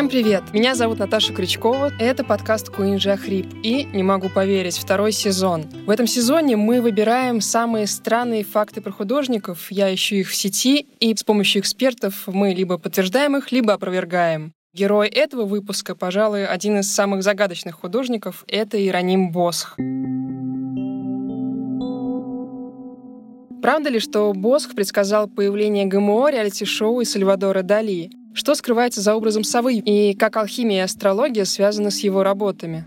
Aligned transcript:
Всем 0.00 0.08
привет! 0.08 0.54
Меня 0.54 0.74
зовут 0.74 0.98
Наташа 0.98 1.34
Крючкова. 1.34 1.92
Это 1.98 2.24
подкаст 2.24 2.70
Куинджа 2.70 3.18
Хрип. 3.18 3.46
И, 3.62 3.84
не 3.84 4.02
могу 4.02 4.30
поверить, 4.30 4.78
второй 4.78 5.12
сезон. 5.12 5.66
В 5.84 5.90
этом 5.90 6.06
сезоне 6.06 6.56
мы 6.56 6.80
выбираем 6.80 7.42
самые 7.42 7.86
странные 7.86 8.42
факты 8.42 8.80
про 8.80 8.92
художников. 8.92 9.70
Я 9.70 9.94
ищу 9.94 10.14
их 10.14 10.30
в 10.30 10.34
сети, 10.34 10.86
и 11.00 11.14
с 11.14 11.22
помощью 11.22 11.60
экспертов 11.60 12.22
мы 12.28 12.54
либо 12.54 12.78
подтверждаем 12.78 13.36
их, 13.36 13.52
либо 13.52 13.74
опровергаем. 13.74 14.54
Герой 14.72 15.06
этого 15.06 15.44
выпуска, 15.44 15.94
пожалуй, 15.94 16.46
один 16.46 16.78
из 16.78 16.90
самых 16.90 17.22
загадочных 17.22 17.74
художников— 17.74 18.44
это 18.48 18.82
Ироним 18.82 19.30
Босх. 19.30 19.76
Правда 23.60 23.90
ли, 23.90 23.98
что 23.98 24.32
Босх 24.32 24.74
предсказал 24.74 25.28
появление 25.28 25.84
ГМО 25.84 26.30
реалити-шоу 26.30 27.02
и 27.02 27.04
Сальвадора 27.04 27.60
Дали? 27.60 28.10
Что 28.32 28.54
скрывается 28.54 29.00
за 29.00 29.14
образом 29.16 29.44
совы 29.44 29.76
и 29.76 30.14
как 30.14 30.36
алхимия 30.36 30.78
и 30.78 30.84
астрология 30.84 31.44
связаны 31.44 31.90
с 31.90 32.00
его 32.00 32.22
работами? 32.22 32.86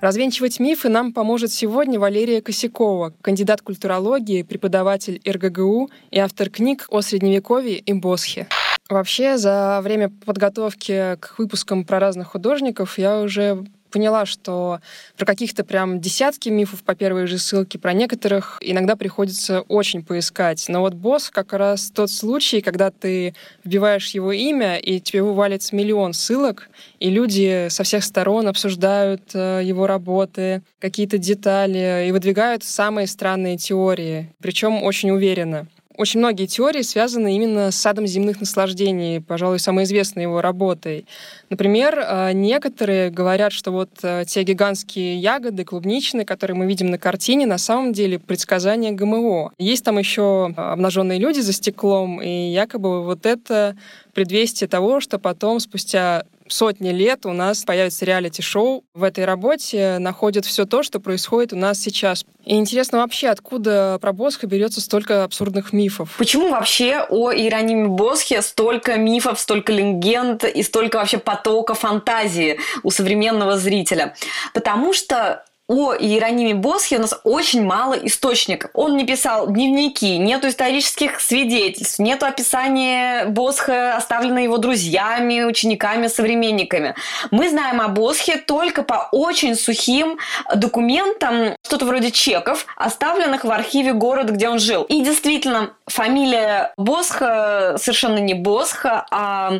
Развенчивать 0.00 0.60
мифы 0.60 0.90
нам 0.90 1.12
поможет 1.14 1.50
сегодня 1.50 1.98
Валерия 1.98 2.42
Косякова, 2.42 3.14
кандидат 3.22 3.62
культурологии, 3.62 4.42
преподаватель 4.42 5.22
РГГУ 5.26 5.90
и 6.10 6.18
автор 6.18 6.50
книг 6.50 6.86
о 6.90 7.00
Средневековье 7.00 7.78
и 7.78 7.92
Босхе. 7.94 8.46
Вообще, 8.90 9.38
за 9.38 9.80
время 9.82 10.10
подготовки 10.24 11.16
к 11.16 11.38
выпускам 11.38 11.84
про 11.84 11.98
разных 11.98 12.28
художников 12.28 12.98
я 12.98 13.20
уже 13.20 13.66
поняла, 13.96 14.26
что 14.26 14.80
про 15.16 15.24
каких-то 15.24 15.64
прям 15.64 16.02
десятки 16.02 16.50
мифов 16.50 16.82
по 16.82 16.94
первой 16.94 17.26
же 17.26 17.38
ссылке, 17.38 17.78
про 17.78 17.94
некоторых 17.94 18.58
иногда 18.60 18.94
приходится 18.94 19.62
очень 19.62 20.04
поискать. 20.04 20.66
Но 20.68 20.82
вот 20.82 20.92
босс 20.92 21.30
как 21.30 21.54
раз 21.54 21.90
тот 21.90 22.10
случай, 22.10 22.60
когда 22.60 22.90
ты 22.90 23.34
вбиваешь 23.64 24.10
его 24.10 24.32
имя, 24.32 24.76
и 24.76 25.00
тебе 25.00 25.22
вывалится 25.22 25.74
миллион 25.74 26.12
ссылок, 26.12 26.68
и 27.00 27.08
люди 27.08 27.68
со 27.70 27.84
всех 27.84 28.04
сторон 28.04 28.48
обсуждают 28.48 29.30
э, 29.32 29.62
его 29.64 29.86
работы, 29.86 30.60
какие-то 30.78 31.16
детали, 31.16 32.04
и 32.06 32.12
выдвигают 32.12 32.64
самые 32.64 33.06
странные 33.06 33.56
теории, 33.56 34.30
причем 34.42 34.82
очень 34.82 35.10
уверенно. 35.10 35.68
Очень 35.96 36.20
многие 36.20 36.46
теории 36.46 36.82
связаны 36.82 37.34
именно 37.34 37.70
с 37.70 37.76
садом 37.76 38.06
земных 38.06 38.38
наслаждений, 38.40 39.22
пожалуй, 39.22 39.58
самой 39.58 39.84
известной 39.84 40.24
его 40.24 40.42
работой. 40.42 41.06
Например, 41.48 41.98
э, 41.98 42.32
некоторые 42.32 43.10
говорят, 43.10 43.52
что 43.52 43.70
вот 43.70 43.88
э, 44.02 44.24
те 44.26 44.42
гигантские 44.42 45.16
ягоды 45.16 45.64
клубничные, 45.64 46.26
которые 46.26 46.54
мы 46.54 46.66
видим 46.66 46.90
на 46.90 46.98
картине, 46.98 47.46
на 47.46 47.56
самом 47.56 47.94
деле 47.94 48.18
предсказания 48.18 48.92
ГМО. 48.92 49.52
Есть 49.58 49.84
там 49.84 49.98
еще 49.98 50.52
обнаженные 50.54 51.18
люди 51.18 51.40
за 51.40 51.54
стеклом, 51.54 52.20
и 52.20 52.50
якобы 52.50 53.02
вот 53.02 53.24
это 53.24 53.74
предвестие 54.12 54.68
того, 54.68 55.00
что 55.00 55.18
потом, 55.18 55.60
спустя 55.60 56.24
сотни 56.48 56.90
лет 56.90 57.26
у 57.26 57.32
нас 57.32 57.64
появится 57.64 58.04
реалити-шоу. 58.04 58.84
В 58.94 59.02
этой 59.02 59.24
работе 59.24 59.98
находят 59.98 60.44
все 60.44 60.64
то, 60.64 60.82
что 60.82 61.00
происходит 61.00 61.52
у 61.52 61.56
нас 61.56 61.78
сейчас. 61.80 62.24
И 62.44 62.54
интересно 62.56 62.98
вообще, 62.98 63.28
откуда 63.28 63.98
про 64.00 64.12
Босха 64.12 64.46
берется 64.46 64.80
столько 64.80 65.24
абсурдных 65.24 65.72
мифов? 65.72 66.14
Почему 66.18 66.50
вообще 66.50 67.04
о 67.08 67.32
Иерониме 67.32 67.88
Босхе 67.88 68.42
столько 68.42 68.96
мифов, 68.96 69.40
столько 69.40 69.72
легенд 69.72 70.44
и 70.44 70.62
столько 70.62 70.96
вообще 70.96 71.18
потока 71.18 71.74
фантазии 71.74 72.58
у 72.82 72.90
современного 72.90 73.56
зрителя? 73.56 74.14
Потому 74.54 74.92
что 74.92 75.44
о 75.68 75.94
Иерониме 75.94 76.54
Босхе 76.54 76.96
у 76.96 77.00
нас 77.00 77.18
очень 77.24 77.64
мало 77.64 77.94
источников. 77.94 78.70
Он 78.72 78.96
не 78.96 79.04
писал 79.04 79.48
дневники, 79.48 80.16
нету 80.16 80.48
исторических 80.48 81.20
свидетельств, 81.20 81.98
нету 81.98 82.24
описания 82.24 83.24
Босха, 83.26 83.96
оставленного 83.96 84.44
его 84.44 84.58
друзьями, 84.58 85.42
учениками, 85.42 86.06
современниками. 86.06 86.94
Мы 87.32 87.50
знаем 87.50 87.80
о 87.80 87.88
Босхе 87.88 88.36
только 88.36 88.84
по 88.84 89.08
очень 89.10 89.56
сухим 89.56 90.18
документам, 90.54 91.56
что-то 91.64 91.84
вроде 91.84 92.12
чеков, 92.12 92.66
оставленных 92.76 93.44
в 93.44 93.50
архиве 93.50 93.92
города, 93.92 94.32
где 94.32 94.48
он 94.48 94.60
жил. 94.60 94.84
И 94.84 95.02
действительно, 95.02 95.70
фамилия 95.88 96.72
Босха 96.76 97.74
совершенно 97.78 98.18
не 98.18 98.34
Босха, 98.34 99.04
а 99.10 99.54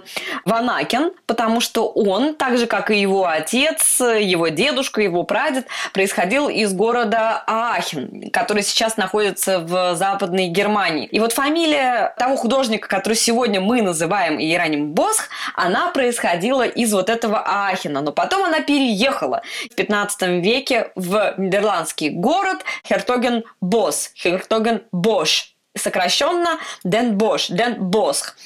Ванакин, 0.45 1.11
потому 1.27 1.61
что 1.61 1.89
он, 1.89 2.34
так 2.34 2.59
же 2.59 2.66
как 2.66 2.93
и 2.93 3.00
его 3.00 3.27
отец, 3.27 3.99
его 4.00 4.49
дедушка, 4.49 5.00
его 5.00 5.25
прадед, 5.25 5.66
происходил 5.97 6.51
из 6.51 6.75
города 6.75 7.43
Аахен, 7.47 8.29
который 8.31 8.62
сейчас 8.62 8.99
находится 8.99 9.61
в 9.61 9.95
Западной 9.95 10.49
Германии. 10.49 11.07
И 11.07 11.19
вот 11.19 11.33
фамилия 11.33 12.15
того 12.19 12.37
художника, 12.37 12.87
который 12.87 13.15
сегодня 13.15 13.62
мы 13.62 13.81
называем 13.81 14.39
Иероним 14.39 14.93
Босх, 14.93 15.31
она 15.55 15.91
происходила 15.93 16.67
из 16.67 16.93
вот 16.93 17.09
этого 17.09 17.39
Аахена. 17.39 18.03
Но 18.03 18.12
потом 18.12 18.45
она 18.45 18.61
переехала 18.61 19.41
в 19.71 19.75
15 19.75 20.45
веке 20.45 20.93
в 20.97 21.33
нидерландский 21.39 22.11
город 22.11 22.59
Хертоген 22.87 23.45
Бос, 23.63 24.11
Хертоген 24.17 24.83
Бош, 24.93 25.56
сокращенно 25.76 26.59
Ден 26.84 27.16
Бош, 27.16 27.48
Ден 27.48 27.76
Босх. 27.76 28.37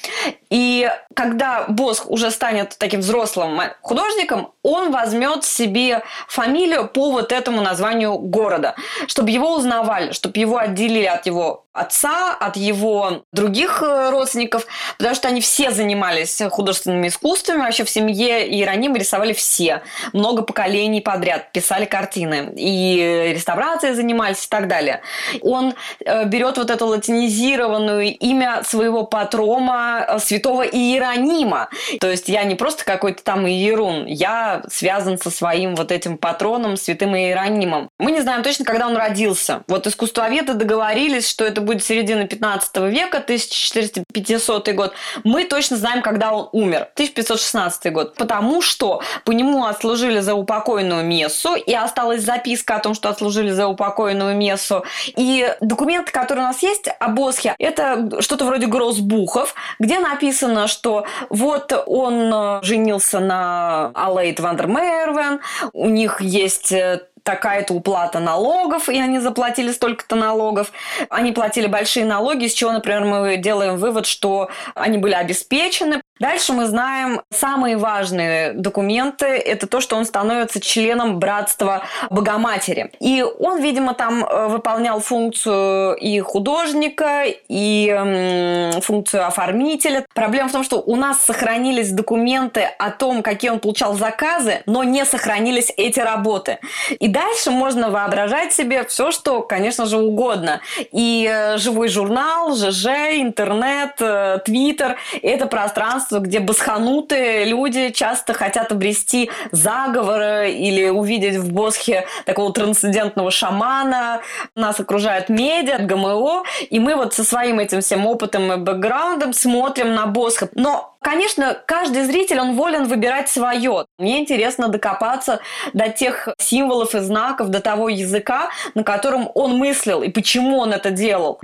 И 0.49 0.89
когда 1.15 1.65
Босх 1.67 2.09
уже 2.09 2.31
станет 2.31 2.75
таким 2.77 3.01
взрослым 3.01 3.59
художником, 3.81 4.51
он 4.63 4.91
возьмет 4.91 5.43
себе 5.43 6.03
фамилию 6.27 6.87
по 6.87 7.11
вот 7.11 7.31
этому 7.31 7.61
названию 7.61 8.17
города, 8.17 8.75
чтобы 9.07 9.31
его 9.31 9.55
узнавали, 9.55 10.11
чтобы 10.11 10.39
его 10.39 10.57
отделили 10.57 11.05
от 11.05 11.25
его 11.25 11.65
отца, 11.73 12.35
от 12.35 12.57
его 12.57 13.23
других 13.31 13.81
э, 13.81 14.09
родственников, 14.09 14.67
потому 14.97 15.15
что 15.15 15.29
они 15.29 15.39
все 15.39 15.71
занимались 15.71 16.41
художественными 16.51 17.07
искусствами, 17.07 17.61
вообще 17.61 17.85
в 17.85 17.89
семье 17.89 18.45
Иеронима 18.49 18.97
рисовали 18.97 19.31
все, 19.31 19.81
много 20.11 20.41
поколений 20.41 20.99
подряд, 20.99 21.53
писали 21.53 21.85
картины, 21.85 22.51
и 22.57 23.31
реставрацией 23.33 23.93
занимались 23.93 24.45
и 24.45 24.49
так 24.49 24.67
далее. 24.67 25.01
Он 25.41 25.73
э, 26.03 26.25
берет 26.25 26.57
вот 26.57 26.69
эту 26.69 26.87
латинизированную 27.21 28.17
имя 28.17 28.63
своего 28.63 29.03
патрома 29.03 30.05
э, 30.07 30.19
святого 30.19 30.63
Иеронима, 30.63 31.69
то 31.99 32.09
есть 32.09 32.29
я 32.29 32.43
не 32.43 32.55
просто 32.55 32.83
какой-то 32.83 33.23
там 33.23 33.47
Иерун, 33.47 34.05
я 34.05 34.63
связан 34.69 35.17
со 35.17 35.29
своим 35.29 35.75
вот 35.75 35.91
этим 35.91 36.17
патроном, 36.17 36.77
святым 36.77 37.15
Иеронимом. 37.15 37.89
Мы 37.99 38.11
не 38.11 38.21
знаем 38.21 38.43
точно, 38.43 38.65
когда 38.65 38.87
он 38.87 38.95
родился. 38.95 39.63
Вот 39.67 39.87
искусствоведы 39.87 40.53
договорились, 40.53 41.29
что 41.29 41.45
это 41.45 41.61
будет 41.61 41.83
середина 41.83 42.25
15 42.25 42.77
века, 42.77 43.17
1400 43.17 44.73
год, 44.73 44.93
мы 45.23 45.45
точно 45.45 45.77
знаем, 45.77 46.01
когда 46.01 46.33
он 46.33 46.49
умер. 46.51 46.89
1516 46.93 47.93
год. 47.93 48.15
Потому 48.15 48.61
что 48.61 49.01
по 49.25 49.31
нему 49.31 49.65
отслужили 49.65 50.19
за 50.19 50.33
упокойную 50.35 51.03
мессу, 51.05 51.55
и 51.55 51.73
осталась 51.73 52.23
записка 52.23 52.75
о 52.75 52.79
том, 52.79 52.93
что 52.93 53.09
отслужили 53.09 53.51
за 53.51 53.67
упокойную 53.67 54.35
мессу. 54.35 54.83
И 55.17 55.53
документы, 55.61 56.11
которые 56.11 56.45
у 56.45 56.47
нас 56.47 56.63
есть 56.63 56.87
о 56.87 57.10
Босхе, 57.11 57.55
это 57.59 58.21
что-то 58.21 58.45
вроде 58.45 58.67
гроссбухов, 58.67 59.55
где 59.79 59.99
написано, 59.99 60.67
что 60.67 61.05
вот 61.29 61.71
он 61.85 62.31
э, 62.33 62.59
женился 62.63 63.19
на 63.19 63.91
Алейт 63.93 64.39
Вандермейервен, 64.39 65.41
у 65.73 65.89
них 65.89 66.21
есть 66.21 66.71
э, 66.71 67.01
такая-то 67.23 67.73
уплата 67.73 68.19
налогов, 68.19 68.89
и 68.89 68.99
они 68.99 69.19
заплатили 69.19 69.71
столько-то 69.71 70.15
налогов. 70.15 70.71
Они 71.09 71.31
платили 71.31 71.67
большие 71.67 72.05
налоги, 72.05 72.45
из 72.45 72.53
чего, 72.53 72.71
например, 72.71 73.05
мы 73.05 73.37
делаем 73.37 73.77
вывод, 73.77 74.05
что 74.05 74.49
они 74.75 74.97
были 74.97 75.13
обеспечены, 75.13 76.01
Дальше 76.21 76.53
мы 76.53 76.67
знаем 76.67 77.21
самые 77.31 77.77
важные 77.77 78.53
документы. 78.53 79.25
Это 79.25 79.65
то, 79.65 79.81
что 79.81 79.95
он 79.95 80.05
становится 80.05 80.61
членом 80.61 81.17
братства 81.17 81.81
Богоматери. 82.11 82.91
И 82.99 83.25
он, 83.39 83.59
видимо, 83.59 83.95
там 83.95 84.23
э, 84.23 84.47
выполнял 84.47 84.99
функцию 84.99 85.95
и 85.95 86.19
художника, 86.19 87.23
и 87.25 88.79
функцию 88.83 89.25
оформителя. 89.25 90.05
Проблема 90.13 90.49
в 90.49 90.51
том, 90.51 90.63
что 90.63 90.79
у 90.79 90.95
нас 90.95 91.23
сохранились 91.23 91.91
документы 91.91 92.69
о 92.77 92.91
том, 92.91 93.23
какие 93.23 93.49
он 93.49 93.59
получал 93.59 93.95
заказы, 93.95 94.61
но 94.67 94.83
не 94.83 95.05
сохранились 95.05 95.73
эти 95.75 95.99
работы. 95.99 96.59
И 96.99 97.07
дальше 97.07 97.49
можно 97.49 97.89
воображать 97.89 98.53
себе 98.53 98.83
все, 98.83 99.09
что, 99.09 99.41
конечно 99.41 99.87
же, 99.87 99.97
угодно. 99.97 100.61
И 100.91 101.27
э, 101.27 101.57
живой 101.57 101.87
журнал, 101.87 102.55
ЖЖ, 102.55 102.85
интернет, 103.15 103.95
э, 103.99 104.37
твиттер– 104.45 104.97
это 105.23 105.47
пространство 105.47 106.10
пространство, 106.11 106.19
где 106.19 106.39
басханутые 106.39 107.45
люди 107.45 107.89
часто 107.89 108.33
хотят 108.33 108.71
обрести 108.71 109.29
заговоры 109.51 110.51
или 110.51 110.89
увидеть 110.89 111.37
в 111.37 111.51
Босхе 111.51 112.05
такого 112.25 112.51
трансцендентного 112.53 113.31
шамана. 113.31 114.21
Нас 114.55 114.79
окружают 114.79 115.29
медиа, 115.29 115.79
ГМО, 115.79 116.43
и 116.69 116.79
мы 116.79 116.95
вот 116.95 117.13
со 117.13 117.23
своим 117.23 117.59
этим 117.59 117.81
всем 117.81 118.05
опытом 118.05 118.51
и 118.51 118.57
бэкграундом 118.57 119.33
смотрим 119.33 119.95
на 119.95 120.05
Босха. 120.05 120.49
Но 120.55 120.87
Конечно, 121.03 121.57
каждый 121.65 122.03
зритель, 122.03 122.39
он 122.39 122.55
волен 122.55 122.83
выбирать 122.83 123.27
свое. 123.27 123.87
Мне 123.97 124.19
интересно 124.19 124.67
докопаться 124.67 125.39
до 125.73 125.89
тех 125.89 126.29
символов 126.37 126.93
и 126.93 126.99
знаков, 126.99 127.49
до 127.49 127.59
того 127.59 127.89
языка, 127.89 128.51
на 128.75 128.83
котором 128.83 129.27
он 129.33 129.57
мыслил 129.57 130.03
и 130.03 130.09
почему 130.09 130.59
он 130.59 130.73
это 130.73 130.91
делал. 130.91 131.39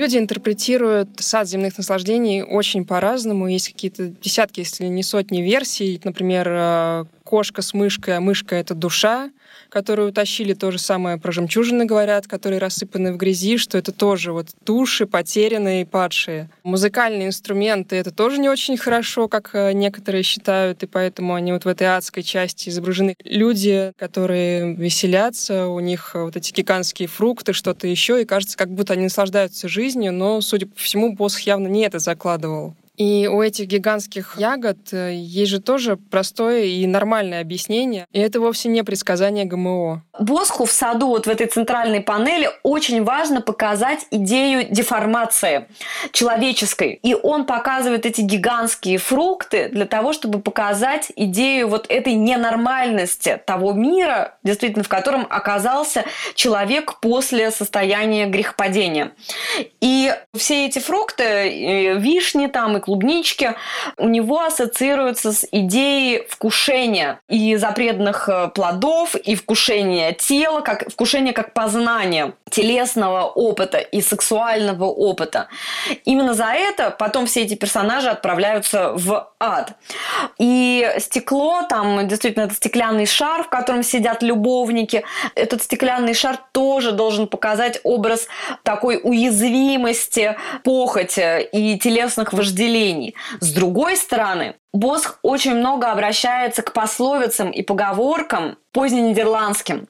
Люди 0.00 0.16
интерпретируют 0.16 1.10
сад 1.18 1.46
земных 1.46 1.76
наслаждений 1.76 2.42
очень 2.42 2.86
по-разному. 2.86 3.48
Есть 3.48 3.68
какие-то 3.68 4.06
десятки, 4.06 4.60
если 4.60 4.86
не 4.86 5.02
сотни 5.02 5.42
версий. 5.42 6.00
Например, 6.02 6.48
э, 6.48 7.04
кошка 7.30 7.62
с 7.62 7.72
мышкой, 7.72 8.16
а 8.16 8.20
мышка— 8.20 8.54
это 8.56 8.74
душа 8.74 9.30
которую 9.70 10.08
утащили, 10.08 10.52
то 10.52 10.70
же 10.70 10.78
самое 10.78 11.16
про 11.16 11.32
жемчужины 11.32 11.84
говорят, 11.84 12.26
которые 12.26 12.58
рассыпаны 12.58 13.12
в 13.12 13.16
грязи, 13.16 13.56
что 13.56 13.78
это 13.78 13.92
тоже 13.92 14.32
вот 14.32 14.48
души 14.66 15.06
потерянные 15.06 15.82
и 15.82 15.84
падшие. 15.84 16.50
Музыкальные 16.64 17.28
инструменты— 17.28 17.96
это 17.96 18.10
тоже 18.10 18.38
не 18.38 18.48
очень 18.48 18.76
хорошо, 18.76 19.28
как 19.28 19.50
э, 19.54 19.72
некоторые 19.72 20.22
считают, 20.22 20.82
и 20.82 20.86
поэтому 20.86 21.34
они 21.34 21.52
вот 21.52 21.64
в 21.64 21.68
этой 21.68 21.86
адской 21.86 22.22
части 22.22 22.68
изображены. 22.68 23.16
Люди, 23.24 23.92
которые 23.96 24.74
веселятся, 24.74 25.68
у 25.68 25.80
них 25.80 26.10
вот 26.14 26.36
эти 26.36 26.52
гигантские 26.52 27.08
фрукты, 27.08 27.52
что-то 27.52 27.86
еще, 27.86 28.20
и 28.20 28.26
кажется, 28.26 28.58
как 28.58 28.70
будто 28.70 28.94
они 28.94 29.04
наслаждаются 29.04 29.68
жизнью, 29.68 30.12
но, 30.12 30.40
судя 30.40 30.66
по 30.66 30.76
всему, 30.76 31.14
Босх 31.14 31.40
явно 31.40 31.68
не 31.68 31.82
это 31.82 31.98
закладывал. 31.98 32.74
И 33.00 33.26
у 33.28 33.40
этих 33.40 33.66
гигантских 33.66 34.34
ягод 34.36 34.92
э, 34.92 35.14
есть 35.14 35.50
же 35.50 35.58
тоже 35.58 35.96
простое 35.96 36.64
и 36.64 36.86
нормальное 36.86 37.40
объяснение. 37.40 38.06
И 38.12 38.20
это 38.20 38.40
вовсе 38.40 38.68
не 38.68 38.84
предсказание 38.84 39.46
ГМО. 39.46 40.02
Босху 40.18 40.66
в 40.66 40.70
саду, 40.70 41.06
вот 41.06 41.26
в 41.26 41.30
этой 41.30 41.46
центральной 41.46 42.02
панели, 42.02 42.50
очень 42.62 43.02
важно 43.02 43.40
показать 43.40 44.06
идею 44.10 44.66
деформации 44.70 45.66
человеческой. 46.12 47.00
И 47.02 47.14
он 47.14 47.46
показывает 47.46 48.04
эти 48.04 48.20
гигантские 48.20 48.98
фрукты 48.98 49.70
для 49.70 49.86
того, 49.86 50.12
чтобы 50.12 50.40
показать 50.40 51.10
идею 51.16 51.68
вот 51.68 51.86
этой 51.88 52.12
ненормальности 52.12 53.40
того 53.46 53.72
мира, 53.72 54.36
действительно, 54.42 54.84
в 54.84 54.90
котором 54.90 55.26
оказался 55.30 56.04
человек 56.34 57.00
после 57.00 57.50
состояния 57.50 58.26
грехопадения. 58.26 59.12
И 59.80 60.12
все 60.36 60.66
эти 60.66 60.80
фрукты, 60.80 61.94
вишни 61.96 62.46
там 62.46 62.76
и 62.76 62.89
клубнички, 62.90 63.54
у 63.96 64.08
него 64.08 64.42
ассоциируются 64.42 65.32
с 65.32 65.46
идеей 65.52 66.26
вкушения 66.28 67.20
и 67.28 67.54
запретных 67.56 68.28
э, 68.28 68.48
плодов, 68.48 69.14
и 69.14 69.36
вкушения 69.36 70.12
тела, 70.12 70.60
как 70.60 70.90
вкушение 70.90 71.32
как 71.32 71.52
познание 71.52 72.32
телесного 72.50 73.26
опыта 73.26 73.78
и 73.78 74.00
сексуального 74.00 74.86
опыта. 74.86 75.46
Именно 76.04 76.34
за 76.34 76.46
это 76.46 76.90
потом 76.90 77.26
все 77.26 77.42
эти 77.42 77.54
персонажи 77.54 78.08
отправляются 78.08 78.92
в 78.92 79.30
ад. 79.38 79.74
И 80.38 80.92
стекло, 80.98 81.62
там 81.68 82.08
действительно 82.08 82.44
это 82.44 82.54
стеклянный 82.54 83.06
шар, 83.06 83.44
в 83.44 83.48
котором 83.48 83.84
сидят 83.84 84.22
любовники. 84.22 85.04
Этот 85.36 85.62
стеклянный 85.62 86.14
шар 86.14 86.38
тоже 86.52 86.90
должен 86.90 87.28
показать 87.28 87.80
образ 87.84 88.26
такой 88.64 89.00
уязвимости, 89.02 90.36
похоти 90.64 91.42
и 91.52 91.78
телесных 91.78 92.32
вожделений 92.32 92.69
поколений. 92.70 93.14
С 93.40 93.52
другой 93.52 93.96
стороны, 93.96 94.54
Босх 94.72 95.18
очень 95.22 95.54
много 95.54 95.90
обращается 95.90 96.62
к 96.62 96.72
пословицам 96.72 97.50
и 97.50 97.62
поговоркам 97.62 98.56
поздненидерландским, 98.72 99.88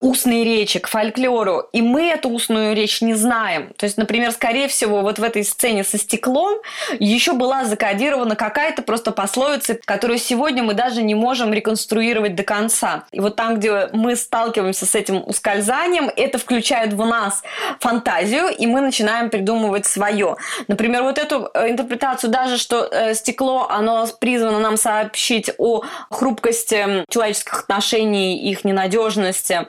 устной 0.00 0.44
речи, 0.44 0.78
к 0.78 0.86
фольклору. 0.86 1.68
И 1.72 1.82
мы 1.82 2.08
эту 2.08 2.30
устную 2.30 2.74
речь 2.74 3.02
не 3.02 3.14
знаем. 3.14 3.74
То 3.76 3.84
есть, 3.84 3.98
например, 3.98 4.32
скорее 4.32 4.68
всего, 4.68 5.02
вот 5.02 5.18
в 5.18 5.22
этой 5.22 5.44
сцене 5.44 5.84
со 5.84 5.98
стеклом 5.98 6.58
еще 6.98 7.34
была 7.34 7.66
закодирована 7.66 8.34
какая-то 8.34 8.82
просто 8.82 9.12
пословица, 9.12 9.78
которую 9.84 10.18
сегодня 10.18 10.62
мы 10.62 10.72
даже 10.72 11.02
не 11.02 11.14
можем 11.14 11.52
реконструировать 11.52 12.34
до 12.34 12.44
конца. 12.44 13.04
И 13.12 13.20
вот 13.20 13.36
там, 13.36 13.56
где 13.56 13.90
мы 13.92 14.16
сталкиваемся 14.16 14.86
с 14.86 14.94
этим 14.94 15.22
ускользанием, 15.26 16.10
это 16.16 16.38
включает 16.38 16.94
в 16.94 17.04
нас 17.04 17.42
фантазию, 17.78 18.48
и 18.48 18.66
мы 18.66 18.80
начинаем 18.80 19.28
придумывать 19.28 19.84
свое. 19.84 20.36
Например, 20.66 21.02
вот 21.02 21.18
эту 21.18 21.50
э, 21.52 21.68
интерпретацию 21.68 22.30
даже, 22.30 22.56
что 22.56 22.88
э, 22.90 23.12
стекло, 23.12 23.66
оно 23.68 24.06
призвано 24.18 24.58
нам 24.58 24.76
сообщить 24.76 25.50
о 25.58 25.82
хрупкости 26.10 27.04
человеческих 27.10 27.60
отношений, 27.60 28.50
их 28.50 28.64
ненадежности. 28.64 29.66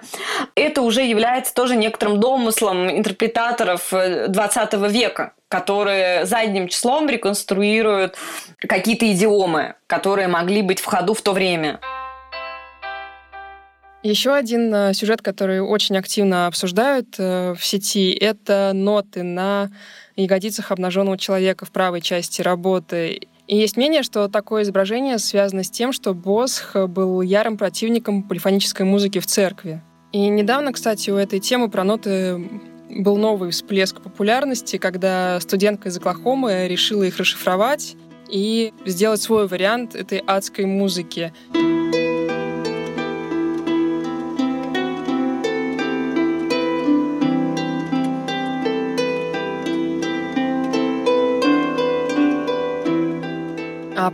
Это 0.56 0.82
уже 0.82 1.02
является 1.02 1.54
тоже 1.54 1.76
некоторым 1.76 2.20
домыслом 2.20 2.90
интерпретаторов 2.90 3.92
20 3.92 4.74
э, 4.74 4.88
века 4.90 5.34
которые 5.48 6.26
задним 6.26 6.68
числом 6.68 7.08
реконструируют 7.08 8.16
какие-то 8.60 9.10
идиомы, 9.14 9.76
которые 9.88 10.28
могли 10.28 10.62
быть 10.62 10.82
в 10.82 10.86
ходу 10.86 11.14
в 11.14 11.22
то 11.22 11.32
время. 11.32 11.80
Еще 14.06 14.36
один 14.36 14.72
э, 14.72 14.94
сюжет, 14.94 15.24
который 15.24 15.62
очень 15.62 15.98
активно 15.98 16.46
обсуждают 16.46 17.16
э, 17.18 17.56
в 17.58 17.66
сети, 17.66 18.12
это 18.12 18.72
ноты 18.72 19.24
на 19.24 19.72
ягодицах 20.16 20.72
обнаженного 20.72 21.18
человека 21.18 21.66
в 21.66 21.72
правой 21.72 22.02
части 22.02 22.44
работы. 22.44 23.22
И 23.48 23.56
есть 23.56 23.78
мнение, 23.78 24.02
что 24.02 24.28
такое 24.28 24.64
изображение 24.64 25.20
связано 25.20 25.64
с 25.64 25.70
тем, 25.70 25.92
что 25.92 26.14
Босх 26.14 26.76
был 26.76 27.22
ярым 27.22 27.58
противником 27.58 28.24
полифонической 28.24 28.86
музыки 28.86 29.20
в 29.20 29.28
церкви. 29.28 29.84
И 30.12 30.28
недавно, 30.30 30.74
кстати, 30.74 31.10
у 31.10 31.16
этой 31.16 31.40
темы 31.40 31.70
про 31.70 31.84
ноты 31.84 32.44
был 32.90 33.18
новый 33.18 33.52
всплеск 33.52 34.02
популярности, 34.02 34.78
когда 34.78 35.40
студентка 35.42 35.90
из 35.90 35.98
Оклахомы 35.98 36.68
решила 36.68 37.04
их 37.04 37.18
расшифровать 37.18 37.96
и 38.30 38.74
сделать 38.86 39.22
свой 39.22 39.48
вариант 39.48 39.96
этой 39.96 40.20
адской 40.26 40.66
музыки. 40.66 41.34
А 41.54 41.85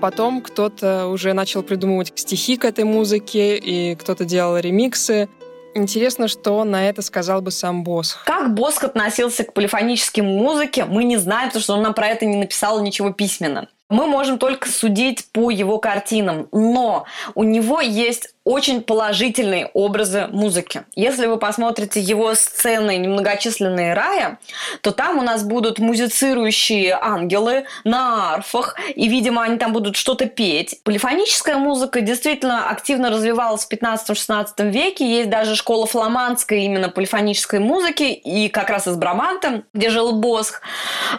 потом 0.01 0.41
кто-то 0.41 1.07
уже 1.07 1.31
начал 1.33 1.63
придумывать 1.63 2.11
стихи 2.15 2.57
к 2.57 2.65
этой 2.65 2.83
музыке, 2.83 3.57
и 3.57 3.95
кто-то 3.95 4.25
делал 4.25 4.57
ремиксы. 4.57 5.29
Интересно, 5.73 6.27
что 6.27 6.63
на 6.65 6.89
это 6.89 7.01
сказал 7.01 7.41
бы 7.41 7.51
сам 7.51 7.83
Босх. 7.83 8.25
Как 8.25 8.53
Босх 8.53 8.83
относился 8.83 9.45
к 9.45 9.53
полифонической 9.53 10.23
музыке, 10.23 10.83
мы 10.83 11.05
не 11.05 11.15
знаем, 11.15 11.47
потому 11.47 11.63
что 11.63 11.73
он 11.75 11.83
нам 11.83 11.93
про 11.93 12.07
это 12.07 12.25
не 12.25 12.35
написал 12.35 12.81
ничего 12.81 13.13
письменно. 13.13 13.69
Мы 13.89 14.07
можем 14.07 14.37
только 14.37 14.69
судить 14.69 15.27
по 15.33 15.49
его 15.49 15.77
картинам, 15.77 16.47
но 16.51 17.05
у 17.35 17.43
него 17.43 17.81
есть 17.81 18.33
очень 18.43 18.81
положительные 18.81 19.69
образы 19.73 20.27
музыки. 20.31 20.83
Если 20.95 21.27
вы 21.27 21.37
посмотрите 21.37 21.99
его 21.99 22.33
сцены 22.33 22.97
«Немногочисленные 22.97 23.93
рая», 23.93 24.39
то 24.81 24.91
там 24.91 25.19
у 25.19 25.21
нас 25.21 25.43
будут 25.43 25.77
музицирующие 25.79 26.97
ангелы 26.99 27.65
на 27.83 28.33
арфах, 28.33 28.75
и, 28.95 29.07
видимо, 29.07 29.43
они 29.43 29.57
там 29.57 29.73
будут 29.73 29.95
что-то 29.95 30.25
петь. 30.25 30.79
Полифоническая 30.83 31.57
музыка 31.57 32.01
действительно 32.01 32.69
активно 32.69 33.11
развивалась 33.11 33.65
в 33.65 33.71
15-16 33.71 34.69
веке. 34.71 35.07
Есть 35.07 35.29
даже 35.29 35.55
школа 35.55 35.85
фламандской 35.85 36.63
именно 36.63 36.89
полифонической 36.89 37.59
музыки, 37.59 38.03
и 38.03 38.49
как 38.49 38.69
раз 38.69 38.87
из 38.87 38.95
Браманта, 38.95 39.63
где 39.73 39.89
жил 39.89 40.13
Босх. 40.13 40.61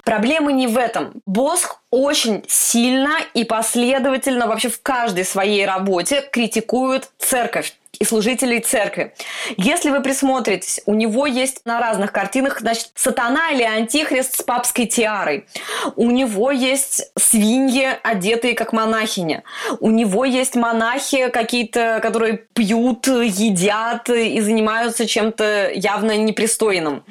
Проблема 0.04 0.52
не 0.52 0.66
в 0.66 0.76
этом. 0.76 1.12
Босх 1.26 1.82
очень 1.92 2.42
сильно 2.48 3.18
и 3.34 3.44
последовательно 3.44 4.46
вообще 4.46 4.70
в 4.70 4.80
каждой 4.82 5.26
своей 5.26 5.66
работе 5.66 6.22
критикует 6.32 7.10
церковь 7.24 7.72
и 8.02 8.04
служителей 8.04 8.58
церкви. 8.58 9.14
Если 9.56 9.88
вы 9.90 10.00
присмотритесь, 10.00 10.80
у 10.86 10.94
него 10.94 11.24
есть 11.24 11.64
на 11.64 11.78
разных 11.78 12.10
картинах, 12.10 12.58
значит, 12.58 12.90
сатана 12.96 13.50
или 13.52 13.62
антихрист 13.62 14.40
с 14.40 14.42
папской 14.42 14.86
тиарой. 14.86 15.46
У 15.94 16.10
него 16.10 16.50
есть 16.50 17.12
свиньи, 17.16 17.90
одетые 18.02 18.54
как 18.54 18.72
монахини. 18.72 19.44
У 19.78 19.90
него 19.92 20.24
есть 20.24 20.56
монахи 20.56 21.28
какие-то, 21.28 22.00
которые 22.02 22.38
пьют, 22.54 23.06
едят 23.06 24.10
и 24.10 24.40
занимаются 24.40 25.06
чем-то 25.06 25.70
явно 25.72 26.16
непристойным. 26.16 27.04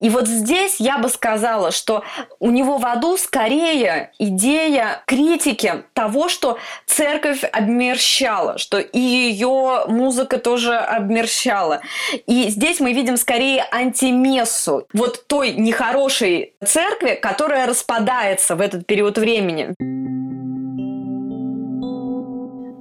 И 0.00 0.10
вот 0.10 0.26
здесь 0.26 0.80
я 0.80 0.98
бы 0.98 1.08
сказала, 1.08 1.70
что 1.70 2.02
у 2.40 2.50
него 2.50 2.78
в 2.78 2.86
аду 2.86 3.16
скорее 3.16 4.10
идея 4.18 5.04
критики 5.06 5.84
того, 5.92 6.28
что 6.28 6.58
церковь 6.86 7.44
обмерщала, 7.44 8.58
что 8.58 8.80
и 8.80 8.98
ее 8.98 9.84
музыка 9.86 10.15
тоже 10.24 10.74
обмерщала. 10.74 11.80
И 12.26 12.48
здесь 12.48 12.80
мы 12.80 12.92
видим 12.92 13.16
скорее 13.16 13.66
антимессу 13.70 14.86
вот 14.92 15.26
той 15.26 15.52
нехорошей 15.52 16.54
церкви, 16.64 17.18
которая 17.20 17.66
распадается 17.66 18.56
в 18.56 18.60
этот 18.60 18.86
период 18.86 19.18
времени. 19.18 19.74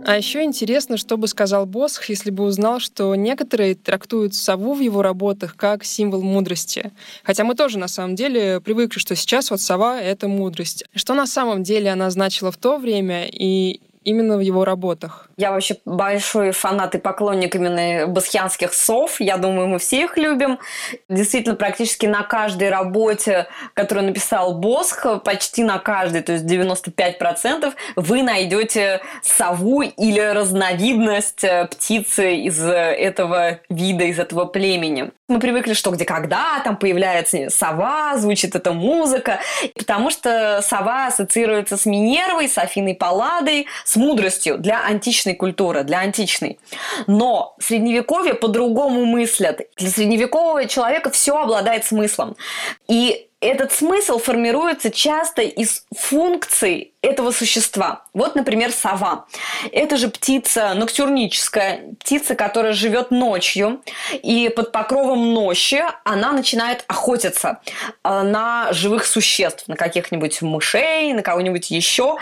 А 0.07 0.17
еще 0.17 0.43
интересно, 0.43 0.97
что 0.97 1.17
бы 1.17 1.27
сказал 1.27 1.65
Босх, 1.65 2.09
если 2.09 2.29
бы 2.29 2.43
узнал, 2.43 2.79
что 2.79 3.15
некоторые 3.15 3.73
трактуют 3.73 4.35
сову 4.35 4.75
в 4.75 4.79
его 4.79 5.01
работах 5.01 5.55
как 5.55 5.83
символ 5.83 6.21
мудрости. 6.21 6.91
Хотя 7.23 7.43
мы 7.43 7.55
тоже 7.55 7.79
на 7.79 7.87
самом 7.87 8.13
деле 8.13 8.61
привыкли, 8.61 8.99
что 8.99 9.15
сейчас 9.15 9.49
вот 9.49 9.61
сова— 9.61 9.99
это 10.01 10.27
мудрость. 10.27 10.85
Что 10.93 11.15
на 11.15 11.25
самом 11.25 11.63
деле 11.63 11.89
она 11.89 12.11
значила 12.11 12.51
в 12.51 12.57
то 12.57 12.77
время 12.77 13.25
и 13.25 13.81
именно 14.05 14.37
в 14.37 14.39
его 14.39 14.63
работах? 14.63 15.29
Я 15.35 15.51
вообще 15.51 15.75
большой 15.83 16.51
фанат 16.51 16.95
и 16.95 16.99
поклонник 16.99 17.55
именно 17.55 18.07
басхианских 18.07 18.73
сов. 18.73 19.19
Я 19.19 19.37
думаю, 19.37 19.67
мы 19.67 19.79
все 19.79 20.03
их 20.03 20.17
любим. 20.17 20.59
Действительно, 21.09 21.55
практически 21.55 22.05
на 22.05 22.23
каждой 22.23 22.69
работе, 22.69 23.47
которую 23.73 24.07
написал 24.07 24.53
Босх, 24.57 25.05
почти 25.23 25.63
на 25.63 25.79
каждой, 25.79 26.21
то 26.21 26.33
есть 26.33 26.45
95%, 26.45 27.73
вы 27.95 28.23
найдете 28.23 29.01
сову 29.23 29.81
или 29.81 30.19
разновидность 30.19 31.43
э, 31.43 31.67
птицы 31.69 32.35
из 32.35 32.61
этого 32.63 33.59
вида, 33.69 34.05
из 34.05 34.19
этого 34.19 34.45
племени. 34.45 35.11
Мы 35.27 35.39
привыкли, 35.39 35.73
что 35.73 35.89
где 35.89 36.05
когда 36.05 36.59
там 36.63 36.77
появляется 36.77 37.49
сова, 37.49 38.15
звучит 38.15 38.55
эта 38.55 38.73
музыка, 38.73 39.39
потому 39.75 40.11
что 40.11 40.61
сова 40.61 41.07
ассоциируется 41.07 41.77
с 41.77 41.87
Минервой, 41.87 42.47
с 42.47 42.59
Афиной 42.59 42.93
Палладой, 42.93 43.65
с 43.85 43.95
мудростью 43.95 44.59
для 44.59 44.85
античной 44.85 45.33
культуры, 45.33 45.83
для 45.83 45.99
античной. 45.99 46.59
Но 47.07 47.55
средневековье 47.59 48.35
по-другому 48.35 49.05
мыслят. 49.05 49.61
Для 49.77 49.89
средневекового 49.89 50.67
человека 50.67 51.09
все 51.09 51.35
обладает 51.35 51.85
смыслом. 51.85 52.35
И 52.87 53.27
этот 53.45 53.71
смысл 53.71 54.17
формируется 54.17 54.91
часто 54.91 55.41
из 55.41 55.85
функций 55.95 56.93
этого 57.01 57.31
существа. 57.31 58.05
Вот, 58.13 58.35
например, 58.35 58.71
сова. 58.71 59.25
Это 59.71 59.97
же 59.97 60.07
птица 60.07 60.73
ноктюрническая, 60.73 61.93
птица, 61.99 62.35
которая 62.35 62.73
живет 62.73 63.11
ночью, 63.11 63.81
и 64.11 64.49
под 64.49 64.71
покровом 64.71 65.33
ночи 65.33 65.83
она 66.03 66.31
начинает 66.31 66.83
охотиться 66.87 67.61
э, 68.03 68.21
на 68.23 68.73
живых 68.73 69.05
существ, 69.05 69.67
на 69.67 69.75
каких-нибудь 69.75 70.41
мышей, 70.41 71.13
на 71.13 71.21
кого-нибудь 71.21 71.69
еще. 71.69 72.17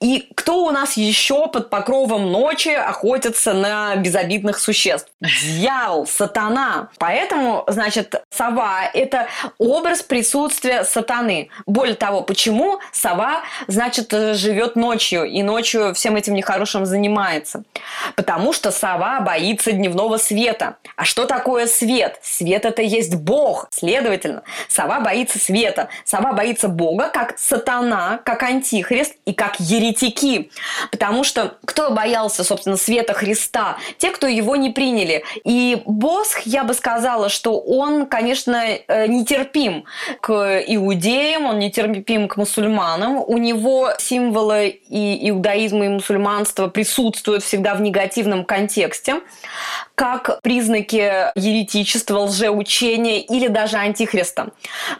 И 0.00 0.30
кто 0.34 0.64
у 0.64 0.70
нас 0.70 0.96
еще 0.96 1.46
под 1.48 1.68
покровом 1.68 2.32
ночи 2.32 2.70
охотится 2.70 3.52
на 3.52 3.96
безобидных 3.96 4.58
существ? 4.58 5.10
Дьявол, 5.20 6.06
сатана. 6.06 6.88
Поэтому, 6.98 7.64
значит, 7.66 8.14
сова– 8.30 8.84
это 8.94 9.26
образ 9.58 10.00
присутствия 10.00 10.84
сатаны. 10.84 11.50
Более 11.66 11.96
того, 11.96 12.22
почему 12.22 12.78
сова, 12.92 13.42
значит, 13.66 14.10
живет 14.10 14.74
ночью 14.74 15.24
и 15.24 15.42
ночью 15.42 15.92
всем 15.92 16.16
этим 16.16 16.32
нехорошим 16.32 16.86
занимается? 16.86 17.64
Потому 18.16 18.54
что 18.54 18.70
сова 18.70 19.20
боится 19.20 19.72
дневного 19.72 20.16
света. 20.16 20.76
А 20.96 21.04
что 21.04 21.26
такое 21.26 21.66
свет? 21.66 22.18
Свет– 22.22 22.64
это 22.66 22.80
есть 22.80 23.14
Бог. 23.16 23.68
Следовательно, 23.70 24.44
сова 24.66 25.00
боится 25.00 25.38
света. 25.38 25.90
Сова 26.06 26.32
боится 26.32 26.68
Бога 26.68 27.10
как 27.12 27.38
сатана, 27.38 28.18
как 28.24 28.42
антихрист 28.44 29.14
и 29.26 29.34
как 29.34 29.60
еретик 29.60 29.89
еретики. 29.90 30.50
Потому 30.90 31.24
что 31.24 31.56
кто 31.64 31.90
боялся, 31.90 32.44
собственно, 32.44 32.76
света 32.76 33.12
Христа? 33.12 33.76
Те, 33.98 34.10
кто 34.10 34.26
его 34.26 34.56
не 34.56 34.70
приняли. 34.70 35.24
И 35.44 35.82
Босх, 35.84 36.40
я 36.40 36.64
бы 36.64 36.74
сказала, 36.74 37.28
что 37.28 37.58
он, 37.58 38.06
конечно, 38.06 38.64
э, 38.64 39.06
нетерпим 39.06 39.84
к 40.20 40.62
иудеям, 40.66 41.46
он 41.46 41.58
нетерпим 41.58 42.28
к 42.28 42.36
мусульманам. 42.36 43.22
У 43.26 43.38
него 43.38 43.90
символы 43.98 44.68
и 44.68 45.30
иудаизма, 45.30 45.86
и 45.86 45.88
мусульманства 45.88 46.68
присутствуют 46.68 47.42
всегда 47.42 47.74
в 47.74 47.80
негативном 47.80 48.44
контексте 48.44 49.20
как 50.00 50.40
признаки 50.40 51.30
еретичества, 51.38 52.20
лжеучения 52.20 53.18
или 53.18 53.48
даже 53.48 53.76
антихриста. 53.76 54.48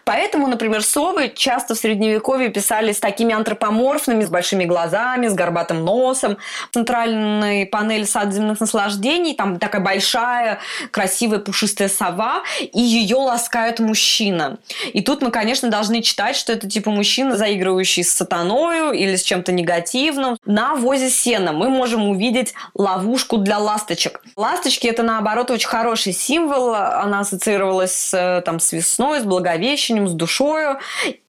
Поэтому, 0.04 0.47
например, 0.47 0.83
совы 0.83 1.33
часто 1.35 1.75
в 1.75 1.78
Средневековье 1.78 2.50
писались 2.50 2.99
такими 2.99 3.35
антропоморфными, 3.35 4.23
с 4.23 4.28
большими 4.28 4.66
глазами, 4.66 5.28
с 5.28 5.33
горбатым 5.33 5.87
носом. 5.87 6.37
Центральная 6.75 7.64
панель 7.64 8.04
сад 8.04 8.35
земных 8.35 8.61
наслаждений, 8.61 9.33
там 9.33 9.59
такая 9.59 9.80
большая, 9.80 10.59
красивая, 10.90 11.38
пушистая 11.38 11.88
сова, 11.88 12.42
и 12.61 12.83
ее 12.83 13.16
ласкает 13.16 13.80
мужчина. 13.80 14.59
И 14.92 15.00
тут 15.00 15.23
мы, 15.23 15.30
конечно, 15.30 15.71
должны 15.71 16.02
читать, 16.02 16.37
что 16.37 16.52
это 16.52 16.69
типа 16.69 16.90
мужчина, 16.90 17.38
заигрывающий 17.38 18.04
с 18.04 18.12
сатаною 18.12 18.92
или 18.92 19.16
с 19.16 19.23
чем-то 19.23 19.50
негативным. 19.50 20.37
На 20.45 20.75
возе 20.75 21.09
сена 21.09 21.52
мы 21.52 21.71
можем 21.71 22.07
увидеть 22.07 22.52
ловушку 22.75 23.38
для 23.38 23.57
ласточек. 23.57 24.21
Ласточки 24.37 24.90
это, 24.91 25.03
наоборот, 25.03 25.51
очень 25.51 25.69
хороший 25.69 26.13
символ. 26.13 26.75
Она 26.75 27.21
ассоциировалась 27.21 28.13
э, 28.13 28.43
там, 28.45 28.61
с 28.61 28.73
весной, 28.73 29.21
с 29.21 29.25
благовещением, 29.25 30.09
с 30.09 30.13
душою. 30.13 30.79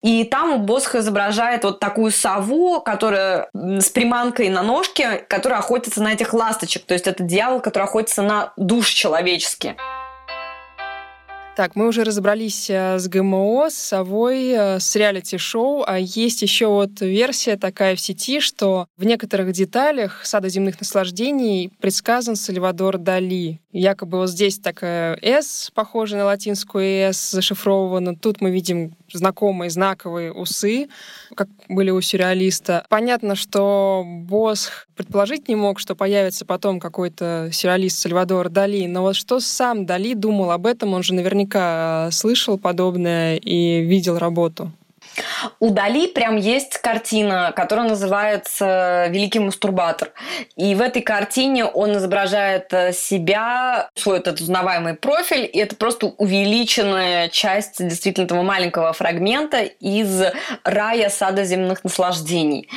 И 0.01 0.23
там 0.23 0.53
у 0.53 0.57
Босха 0.57 0.99
изображает 0.99 1.63
вот 1.63 1.79
такую 1.79 2.11
сову, 2.11 2.81
которая 2.81 3.49
с 3.53 3.89
приманкой 3.89 4.49
на 4.49 4.63
ножке, 4.63 5.25
которая 5.27 5.59
охотится 5.59 6.01
на 6.01 6.13
этих 6.13 6.33
ласточек. 6.33 6.85
То 6.85 6.93
есть 6.93 7.07
это 7.07 7.23
дьявол, 7.23 7.61
который 7.61 7.83
охотится 7.83 8.21
на 8.21 8.53
душ 8.57 8.89
человеческие. 8.89 9.75
Так, 11.53 11.75
мы 11.75 11.89
уже 11.89 12.05
разобрались 12.05 12.69
э, 12.69 12.97
с 12.97 13.09
ГМО, 13.09 13.69
с 13.69 13.75
совой, 13.75 14.51
э, 14.51 14.79
с 14.79 14.95
реалити-шоу, 14.95 15.83
а 15.85 15.99
есть 15.99 16.41
еще 16.41 16.67
вот 16.67 17.01
версия 17.01 17.57
такая 17.57 17.97
в 17.97 17.99
сети, 17.99 18.39
что 18.39 18.87
в 18.95 19.03
некоторых 19.03 19.51
деталях 19.51 20.25
сада 20.25 20.47
земных 20.47 20.79
наслаждений 20.79 21.69
предсказан 21.81 22.37
Сальвадор 22.37 22.97
Дали. 22.97 23.59
Якобы 23.73 24.19
вот 24.19 24.29
здесь 24.29 24.59
такая 24.59 25.19
«С», 25.21 25.71
похожая 25.73 26.21
на 26.21 26.25
латинскую 26.27 27.09
«С», 27.11 27.31
зашифрована. 27.31 28.15
Тут 28.15 28.39
мы 28.39 28.49
видим 28.49 28.95
знакомые 29.17 29.69
знаковые 29.69 30.31
усы, 30.31 30.87
как 31.35 31.47
были 31.69 31.89
у 31.91 32.01
сюрреалиста. 32.01 32.85
Понятно, 32.89 33.35
что 33.35 34.03
Босх 34.05 34.87
предположить 34.95 35.47
не 35.47 35.55
мог, 35.55 35.79
что 35.79 35.95
появится 35.95 36.45
потом 36.45 36.79
какой-то 36.79 37.49
сюрреалист 37.51 37.97
Сальвадор 37.97 38.49
Дали, 38.49 38.85
но 38.87 39.01
вот 39.01 39.15
что 39.15 39.39
сам 39.39 39.85
Дали 39.85 40.13
думал 40.13 40.51
об 40.51 40.65
этом, 40.65 40.93
он 40.93 41.03
же 41.03 41.13
наверняка 41.13 42.09
слышал 42.11 42.57
подобное 42.57 43.37
и 43.37 43.81
видел 43.81 44.17
работу. 44.17 44.71
У 45.59 45.69
Дали 45.69 46.07
прям 46.07 46.37
есть 46.37 46.77
картина, 46.77 47.53
которая 47.55 47.87
называется 47.89 49.07
«Великий 49.09 49.39
мастурбатор». 49.39 50.11
И 50.55 50.75
в 50.75 50.81
этой 50.81 51.01
картине 51.01 51.65
он 51.65 51.97
изображает 51.97 52.73
э, 52.73 52.93
себя, 52.93 53.89
свой 53.95 54.19
этот 54.19 54.39
узнаваемый 54.39 54.93
профиль, 54.93 55.49
и 55.51 55.59
это 55.59 55.75
просто 55.75 56.07
увеличенная 56.07 57.29
часть 57.29 57.85
действительно 57.85 58.25
этого 58.25 58.41
маленького 58.41 58.93
фрагмента 58.93 59.61
из 59.61 60.23
рая 60.63 61.09
сада 61.09 61.43
земных 61.43 61.83
наслаждений. 61.83 62.69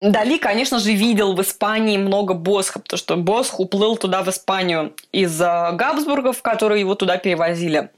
Дали, 0.00 0.38
конечно 0.38 0.78
же, 0.78 0.92
видел 0.92 1.34
в 1.34 1.42
Испании 1.42 1.96
много 1.96 2.34
Босха, 2.34 2.80
потому 2.80 2.98
что 2.98 3.16
Босх 3.16 3.60
уплыл 3.60 3.96
туда, 3.96 4.22
в 4.22 4.28
Испанию, 4.28 4.94
из 5.12 5.38
Габсбургов, 5.38 6.42
которые 6.42 6.80
его 6.80 6.94
туда 6.94 7.16
перевозили. 7.18 7.90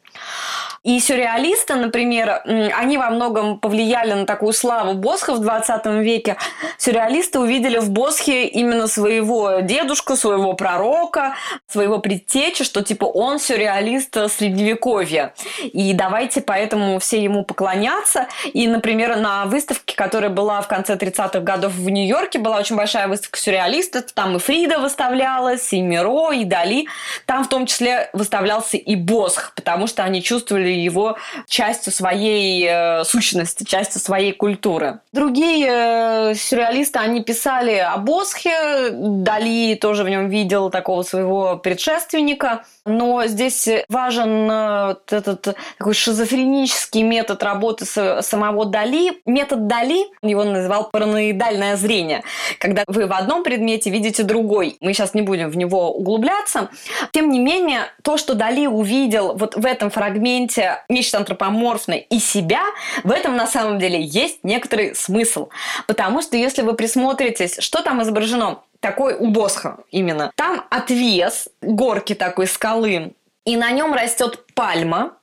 И 0.85 1.00
сюрреалисты, 1.00 1.76
например, 1.76 2.43
они 2.45 2.99
во 2.99 3.09
многом 3.09 3.59
повлияли 3.59 4.12
на 4.12 4.26
такую 4.26 4.53
славу 4.53 4.93
Босха 4.93 5.33
в 5.33 5.41
20 5.41 5.87
веке. 6.05 6.37
Сюрреалисты 6.76 7.38
увидели 7.38 7.79
в 7.79 7.88
Босхе 7.91 8.45
именно 8.47 8.87
своего 8.87 9.61
дедушку, 9.61 10.14
своего 10.14 10.53
пророка, 10.53 11.37
своего 11.67 12.00
предтечи, 12.00 12.64
что 12.64 12.83
типа 12.83 13.07
он 13.07 13.38
сюрреалист 13.38 14.14
средневековья. 14.31 15.33
И 15.62 15.95
давайте 15.95 16.43
поэтому 16.43 16.99
все 16.99 17.23
ему 17.23 17.45
поклоняться. 17.45 18.29
И, 18.53 18.69
например, 18.69 19.17
на 19.17 19.47
выставке, 19.47 19.97
которая 19.97 20.31
была 20.31 20.61
в 20.61 20.69
конце 20.69 20.97
30-х 20.97 21.41
годов 21.41 21.73
в 21.73 21.88
Нью-Йорке, 21.88 22.38
была 22.38 22.59
очень 22.59 22.76
большая 22.76 23.09
выставка 23.09 23.38
сюрреалистов. 23.38 24.12
Там 24.12 24.37
и 24.37 24.38
Фрида 24.38 24.79
выставлялась, 24.81 25.73
и 25.73 25.81
Миро, 25.81 26.33
и 26.33 26.45
Дали. 26.45 26.87
Там 27.25 27.45
в 27.45 27.49
том 27.49 27.64
числе 27.64 28.11
выставлялся 28.12 28.76
и 28.76 28.97
Босх, 28.97 29.55
потому 29.55 29.87
что 29.87 30.03
они 30.03 30.23
чувствовали 30.23 30.74
его 30.75 31.16
частью 31.49 31.93
своей 31.93 32.66
э, 32.69 33.04
сущности, 33.04 33.64
частью 33.64 34.00
своей 34.00 34.33
культуры. 34.33 35.00
Другие 35.12 35.69
э, 35.69 36.35
сюрреалисты, 36.35 36.99
они 36.99 37.23
писали 37.23 37.76
о 37.76 37.97
Босхе, 37.99 38.90
Дали 38.90 39.75
тоже 39.75 40.04
в 40.04 40.09
нем 40.09 40.28
видел 40.28 40.71
такого 40.71 41.02
своего 41.02 41.57
предшественника, 41.57 42.64
но 42.85 43.26
здесь 43.26 43.69
важен 43.88 44.49
э, 44.50 44.95
этот 45.11 45.57
такой 45.78 45.95
шизофренический 45.95 47.02
метод 47.02 47.43
работы 47.43 47.85
с, 47.85 48.23
самого 48.23 48.66
Дали. 48.66 49.23
Метод 49.26 49.66
Дали, 49.66 50.07
его 50.23 50.45
называл 50.45 50.90
параноидальное 50.90 51.76
зрение, 51.76 52.23
когда 52.59 52.85
вы 52.87 53.07
в 53.07 53.12
одном 53.12 53.43
предмете 53.43 53.90
видите 53.90 54.23
другой. 54.23 54.76
Мы 54.81 54.93
сейчас 54.93 55.14
не 55.14 55.23
будем 55.23 55.50
в 55.50 55.57
него 55.57 55.93
углубляться. 55.93 56.69
Тем 57.12 57.31
не 57.31 57.38
менее, 57.38 57.83
то, 58.02 58.16
что 58.16 58.35
Дали 58.35 58.66
увидел 58.66 59.35
вот 59.37 59.57
в 59.57 59.64
этом 59.64 59.90
фрагменте 59.90 60.63
нечто 60.88 61.18
антропоморфное 61.18 61.99
и 61.99 62.18
себя, 62.18 62.62
в 63.02 63.11
этом 63.11 63.37
на 63.37 63.47
самом 63.47 63.78
деле 63.78 64.00
есть 64.00 64.40
некоторый 64.42 64.94
смысл. 64.94 65.49
Потому 65.87 66.23
что 66.23 66.37
если 66.37 66.62
вы 66.62 66.75
присмотритесь, 66.75 67.56
что 67.59 67.83
там 67.83 68.02
изображено, 68.02 68.62
такой 68.80 69.14
у 69.14 69.28
Босха 69.28 69.78
именно. 69.90 70.30
Там 70.37 70.66
отвес 70.71 71.49
горки 71.62 72.14
такой 72.14 72.47
скалы, 72.47 73.14
и 73.47 73.56
на 73.56 73.71
нем 73.71 73.94
растет 73.94 74.44
пальма, 74.54 75.14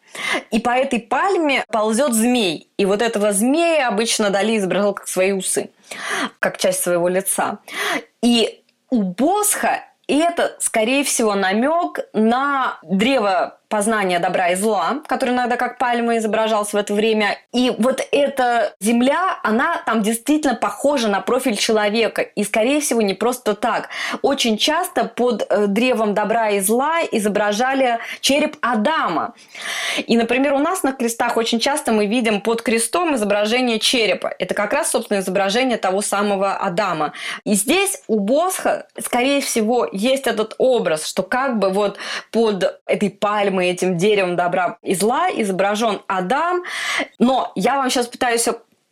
и 0.50 0.60
по 0.60 0.72
этой 0.72 1.00
пальме 1.00 1.64
ползет 1.72 2.14
змей. 2.14 2.70
И 2.78 2.86
вот 2.86 3.02
этого 3.02 3.32
змея 3.32 3.88
обычно 3.88 4.30
Дали 4.30 4.58
изображал 4.58 4.94
как 4.94 5.08
свои 5.08 5.32
усы, 5.32 5.70
как 6.40 6.58
часть 6.58 6.82
своего 6.82 7.08
лица. 7.08 7.60
И 8.22 8.64
у 8.90 9.04
Босха 9.04 9.84
это, 10.08 10.56
скорее 10.60 11.04
всего, 11.04 11.36
намек 11.36 12.00
на 12.14 12.80
древо 12.84 13.60
познания 13.72 14.20
добра 14.20 14.50
и 14.50 14.56
зла, 14.56 14.98
который 15.08 15.34
иногда 15.34 15.56
как 15.56 15.78
пальма 15.78 16.18
изображался 16.18 16.76
в 16.78 16.80
это 16.80 16.94
время. 16.94 17.38
И 17.54 17.74
вот 17.80 18.06
эта 18.12 18.76
земля, 18.80 19.40
она 19.44 19.82
там 19.86 20.04
действительно 20.04 20.56
похожа 20.56 21.08
на 21.08 21.22
профиль 21.22 21.56
человека. 21.56 22.22
И, 22.22 22.44
скорее 22.44 22.82
всего, 22.82 23.02
не 23.02 23.14
просто 23.14 23.56
так. 23.56 23.90
Очень 24.22 24.58
часто 24.58 25.06
под 25.06 25.48
э, 25.50 25.68
древом 25.68 26.14
добра 26.14 26.50
и 26.50 26.60
зла 26.60 27.00
изображали 27.12 28.00
череп 28.20 28.58
Адама. 28.62 29.34
И, 30.06 30.18
например, 30.18 30.54
у 30.54 30.60
нас 30.60 30.84
на 30.84 30.92
крестах 30.92 31.38
очень 31.38 31.60
часто 31.60 31.94
мы 31.94 32.06
видим 32.06 32.42
под 32.42 32.62
крестом 32.62 33.16
изображение 33.16 33.80
черепа. 33.80 34.34
Это 34.38 34.54
как 34.54 34.74
раз, 34.74 34.92
собственно, 34.92 35.20
изображение 35.20 35.78
того 35.78 36.02
самого 36.02 36.56
Адама. 36.56 37.14
И 37.46 37.54
здесь 37.54 38.04
у 38.08 38.20
Босха, 38.20 38.88
скорее 39.00 39.40
всего, 39.40 39.88
есть 39.92 40.28
этот 40.28 40.56
образ, 40.58 41.08
что 41.08 41.24
как 41.24 41.58
бы 41.58 41.70
вот 41.70 41.98
под 42.32 42.82
этой 42.86 43.10
пальмой 43.10 43.61
мы 43.62 43.68
этим 43.68 43.96
деревом 43.96 44.36
добра 44.36 44.78
и 44.82 44.96
зла 44.96 45.30
изображен 45.30 46.02
Адам. 46.08 46.64
Но 47.20 47.52
я 47.56 47.76
вам 47.76 47.92
сейчас 47.92 48.08
пытаюсь 48.08 48.48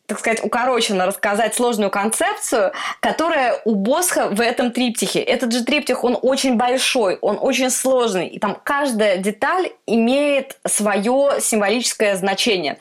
так 0.05 0.17
сказать, 0.17 0.43
укороченно 0.43 1.05
рассказать 1.05 1.53
сложную 1.53 1.91
концепцию, 1.91 2.71
которая 2.99 3.61
у 3.63 3.75
Босха 3.75 4.29
в 4.29 4.41
этом 4.41 4.71
триптихе. 4.71 5.19
Этот 5.19 5.53
же 5.53 5.63
триптих, 5.63 6.03
он 6.03 6.17
очень 6.19 6.55
большой, 6.55 7.19
он 7.21 7.37
очень 7.39 7.69
сложный, 7.69 8.27
и 8.27 8.39
там 8.39 8.57
каждая 8.63 9.17
деталь 9.17 9.71
имеет 9.85 10.57
свое 10.65 11.39
символическое 11.39 12.15
значение. 12.15 12.77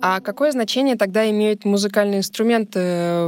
А 0.00 0.20
какое 0.20 0.52
значение 0.52 0.96
тогда 0.96 1.28
имеют 1.30 1.64
музыкальные 1.64 2.20
инструменты 2.20 2.78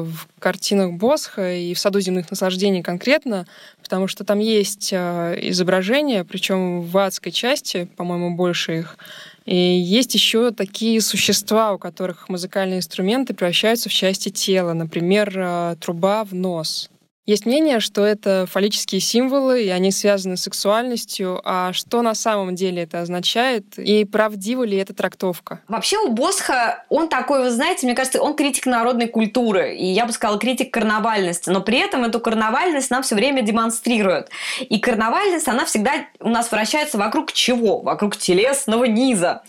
в 0.02 0.28
картинах 0.38 0.92
Босха 0.92 1.52
и 1.52 1.74
в 1.74 1.78
«Саду 1.80 2.00
земных 2.00 2.30
наслаждений» 2.30 2.82
конкретно? 2.82 3.46
Потому 3.82 4.06
что 4.06 4.22
там 4.22 4.38
есть 4.38 4.92
а, 4.92 5.34
изображения, 5.34 6.24
причем 6.24 6.82
в 6.82 6.96
адской 6.98 7.32
части, 7.32 7.88
по-моему, 7.96 8.36
больше 8.36 8.78
их, 8.78 8.98
и 9.46 9.56
есть 9.56 10.14
еще 10.14 10.52
такие 10.52 11.00
существа, 11.00 11.72
у 11.72 11.78
которых 11.78 12.28
музыкальные 12.28 12.78
инструменты 12.78 13.34
превращаются 13.34 13.88
в 13.88 13.92
части 13.92 14.28
тела, 14.28 14.72
например, 14.72 15.34
а, 15.36 15.76
труба 15.76 16.24
в 16.24 16.34
нос. 16.34 16.88
Есть 17.30 17.46
мнение, 17.46 17.78
что 17.78 18.04
это 18.04 18.44
фаллические 18.50 19.00
символы, 19.00 19.62
и 19.62 19.68
они 19.68 19.92
связаны 19.92 20.36
с 20.36 20.42
сексуальностью. 20.42 21.40
А 21.44 21.72
что 21.72 22.02
на 22.02 22.16
самом 22.16 22.56
деле 22.56 22.82
это 22.82 23.02
означает? 23.02 23.78
И 23.78 24.04
правдива 24.04 24.64
ли 24.64 24.76
эта 24.76 24.94
трактовка? 24.94 25.60
Вообще 25.68 25.98
у 25.98 26.08
Босха, 26.08 26.84
он 26.88 27.08
такой, 27.08 27.44
вы 27.44 27.50
знаете, 27.52 27.86
мне 27.86 27.94
кажется, 27.94 28.20
он 28.20 28.34
критик 28.34 28.66
народной 28.66 29.06
культуры. 29.06 29.76
И 29.76 29.86
я 29.86 30.06
бы 30.06 30.12
сказала, 30.12 30.40
критик 30.40 30.72
карнавальности. 30.72 31.50
Но 31.50 31.60
при 31.60 31.78
этом 31.78 32.02
эту 32.02 32.18
карнавальность 32.18 32.90
нам 32.90 33.04
все 33.04 33.14
время 33.14 33.42
демонстрирует. 33.42 34.28
И 34.68 34.80
карнавальность, 34.80 35.46
она 35.46 35.64
всегда 35.66 35.92
у 36.18 36.30
нас 36.30 36.50
вращается 36.50 36.98
вокруг 36.98 37.32
чего? 37.32 37.80
Вокруг 37.80 38.16
телесного 38.16 38.86
низа. 38.86 39.42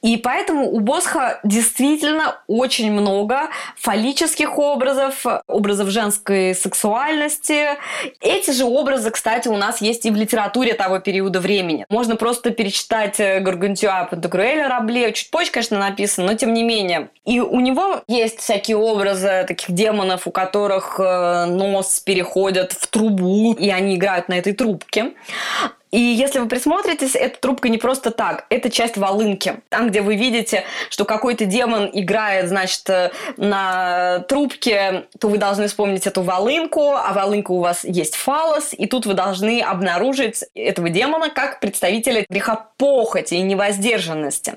И 0.00 0.16
поэтому 0.16 0.70
у 0.70 0.78
Босха 0.78 1.40
действительно 1.42 2.40
очень 2.46 2.92
много 2.92 3.48
фаллических 3.76 4.60
образов, 4.60 5.26
образов 5.48 5.88
женской 5.88 6.54
сексуальности, 6.54 7.15
сексуальности. 7.16 7.78
Эти 8.20 8.50
же 8.50 8.64
образы, 8.64 9.10
кстати, 9.10 9.48
у 9.48 9.56
нас 9.56 9.80
есть 9.80 10.06
и 10.06 10.10
в 10.10 10.16
литературе 10.16 10.74
того 10.74 10.98
периода 10.98 11.40
времени. 11.40 11.86
Можно 11.88 12.16
просто 12.16 12.50
перечитать 12.50 13.18
э, 13.20 13.40
Гаргантюа 13.40 14.08
Пантагруэля 14.10 14.68
Рабле. 14.68 15.12
Чуть 15.12 15.30
позже, 15.30 15.50
конечно, 15.50 15.78
написано, 15.78 16.28
но 16.28 16.34
тем 16.34 16.52
не 16.54 16.62
менее. 16.62 17.08
И 17.24 17.40
у 17.40 17.60
него 17.60 18.02
есть 18.08 18.40
всякие 18.40 18.76
образы 18.76 19.44
таких 19.48 19.72
демонов, 19.72 20.26
у 20.26 20.30
которых 20.30 20.98
э, 20.98 21.46
нос 21.46 22.00
переходит 22.00 22.72
в 22.72 22.86
трубу, 22.86 23.54
и 23.54 23.70
они 23.70 23.96
играют 23.96 24.28
на 24.28 24.34
этой 24.34 24.52
трубке. 24.52 25.12
И 25.92 26.00
если 26.00 26.40
вы 26.40 26.48
присмотритесь, 26.48 27.14
эта 27.14 27.40
трубка 27.40 27.68
не 27.68 27.78
просто 27.78 28.10
так, 28.10 28.46
это 28.50 28.70
часть 28.70 28.96
волынки. 28.96 29.60
Там, 29.68 29.88
где 29.88 30.02
вы 30.02 30.16
видите, 30.16 30.64
что 30.90 31.04
какой-то 31.04 31.44
демон 31.44 31.88
играет, 31.92 32.48
значит, 32.48 32.88
э, 32.90 33.12
на 33.36 34.20
трубке, 34.28 35.06
то 35.20 35.28
вы 35.28 35.38
должны 35.38 35.68
вспомнить 35.68 36.06
эту 36.06 36.22
волынку, 36.22 36.92
а 36.92 37.12
волынка 37.12 37.52
у 37.52 37.60
вас 37.60 37.84
есть 37.84 38.16
фалос, 38.16 38.70
и 38.72 38.86
тут 38.86 39.06
вы 39.06 39.14
должны 39.14 39.60
обнаружить 39.60 40.44
этого 40.54 40.90
демона 40.90 41.30
как 41.30 41.60
представителя 41.60 42.24
греха 42.28 42.66
похоти 42.76 43.34
и 43.34 43.42
невоздержанности. 43.42 44.56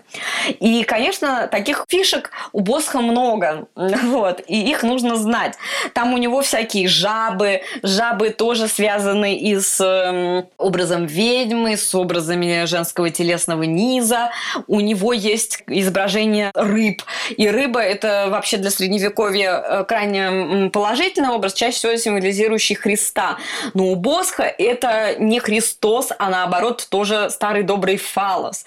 И, 0.60 0.84
конечно, 0.84 1.48
таких 1.48 1.86
фишек 1.88 2.32
у 2.54 2.62
Босха 2.62 3.02
много, 3.02 3.68
вот, 3.76 4.42
и 4.48 4.70
их 4.70 4.84
нужно 4.84 5.16
знать. 5.16 5.56
Там 5.94 6.14
у 6.14 6.18
него 6.18 6.42
всякие 6.42 6.88
жабы, 6.88 7.62
жабы 7.84 8.32
тоже 8.32 8.68
связаны 8.68 9.36
и 9.36 9.60
с 9.60 9.80
э, 9.80 10.46
образом 10.58 11.06
ведьмы 11.20 11.76
с 11.76 11.94
образами 11.94 12.66
женского 12.66 13.10
телесного 13.10 13.64
низа. 13.64 14.32
У 14.68 14.80
него 14.80 15.12
есть 15.12 15.64
изображение 15.68 16.52
рыб. 16.54 17.02
И 17.36 17.50
рыба– 17.50 17.80
это 17.82 18.28
вообще 18.30 18.58
для 18.58 18.70
Средневековья 18.70 19.52
э, 19.52 19.84
крайне 19.84 20.70
положительный 20.70 21.30
образ, 21.30 21.54
чаще 21.54 21.78
всего 21.78 21.96
символизирующий 21.98 22.76
Христа. 22.76 23.38
Но 23.74 23.88
у 23.88 23.96
Босха 23.96 24.44
это 24.44 25.16
не 25.20 25.40
Христос, 25.40 26.10
а 26.18 26.30
наоборот 26.30 26.88
тоже 26.90 27.30
старый 27.30 27.64
добрый 27.64 27.98
фалос. 27.98 28.66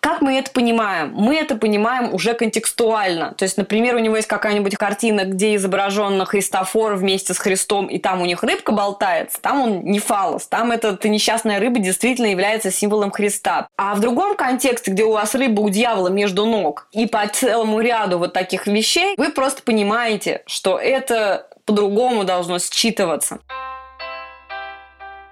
Как 0.00 0.22
мы 0.22 0.38
это 0.38 0.50
понимаем? 0.50 1.12
Мы 1.14 1.36
это 1.36 1.54
понимаем 1.56 2.14
уже 2.14 2.32
контекстуально. 2.32 3.34
То 3.34 3.44
есть, 3.44 3.58
например, 3.58 3.96
у 3.96 3.98
него 3.98 4.16
есть 4.16 4.28
какая-нибудь 4.28 4.76
картина, 4.76 5.24
где 5.24 5.54
изображен 5.56 6.24
Христофор 6.24 6.94
вместе 6.94 7.34
с 7.34 7.38
Христом, 7.38 7.86
и 7.86 7.98
там 7.98 8.22
у 8.22 8.24
них 8.24 8.42
рыбка 8.42 8.72
болтается. 8.72 9.40
Там 9.42 9.60
он 9.60 9.80
не 9.82 9.98
фалос, 9.98 10.46
там 10.46 10.72
это, 10.72 10.88
это 10.88 11.08
несчастная 11.08 11.60
рыба 11.60 11.78
действительно 11.90 12.26
является 12.26 12.70
символом 12.70 13.10
Христа. 13.10 13.68
А 13.76 13.94
в 13.94 14.00
другом 14.00 14.36
контексте, 14.36 14.92
где 14.92 15.04
у 15.04 15.12
вас 15.12 15.34
рыба 15.34 15.60
у 15.60 15.68
дьявола 15.68 16.08
между 16.08 16.46
ног, 16.46 16.88
и 16.92 17.06
по 17.06 17.26
целому 17.26 17.80
ряду 17.80 18.18
вот 18.18 18.32
таких 18.32 18.66
вещей, 18.66 19.14
вы 19.16 19.30
просто 19.30 19.62
понимаете, 19.62 20.42
что 20.46 20.78
это 20.78 21.48
по-другому 21.64 22.24
должно 22.24 22.56
считываться. 22.56 23.40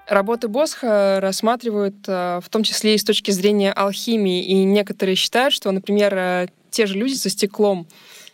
Работы 0.09 0.49
Босха 0.49 1.19
рассматривают 1.21 1.97
э, 2.07 2.41
в 2.43 2.49
том 2.49 2.63
числе 2.63 2.95
и 2.95 2.99
с 2.99 3.05
точки 3.05 3.31
зрения 3.31 3.73
алхимии, 3.73 4.43
и 4.43 4.65
некоторые 4.65 5.17
считают, 5.17 5.53
что, 5.53 5.71
например, 5.71 6.15
э, 6.17 6.47
те 6.71 6.87
же 6.87 6.95
люди 6.95 7.13
за 7.13 7.29
стеклом, 7.29 7.87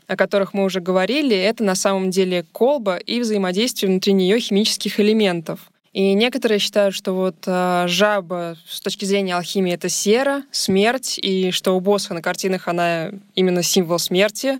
о 0.06 0.16
которых 0.16 0.54
мы 0.54 0.64
уже 0.64 0.80
говорили, 0.80 1.36
это 1.36 1.64
на 1.64 1.74
самом 1.74 2.10
деле 2.10 2.44
колба 2.52 2.96
и 2.96 3.20
взаимодействие 3.20 3.90
внутри 3.90 4.12
нее 4.12 4.38
химических 4.38 5.00
элементов. 5.00 5.60
И 5.94 6.12
некоторые 6.14 6.58
считают, 6.58 6.92
что 6.92 7.12
вот 7.12 7.36
э, 7.46 7.84
жаба 7.86 8.56
с 8.68 8.80
точки 8.80 9.04
зрения 9.04 9.36
алхимии 9.36 9.72
это 9.72 9.88
сера, 9.88 10.42
смерть, 10.50 11.20
и 11.22 11.52
что 11.52 11.76
у 11.76 11.80
Босха 11.80 12.14
на 12.14 12.20
картинах 12.20 12.66
она 12.66 13.12
именно 13.36 13.62
символ 13.62 14.00
смерти. 14.00 14.58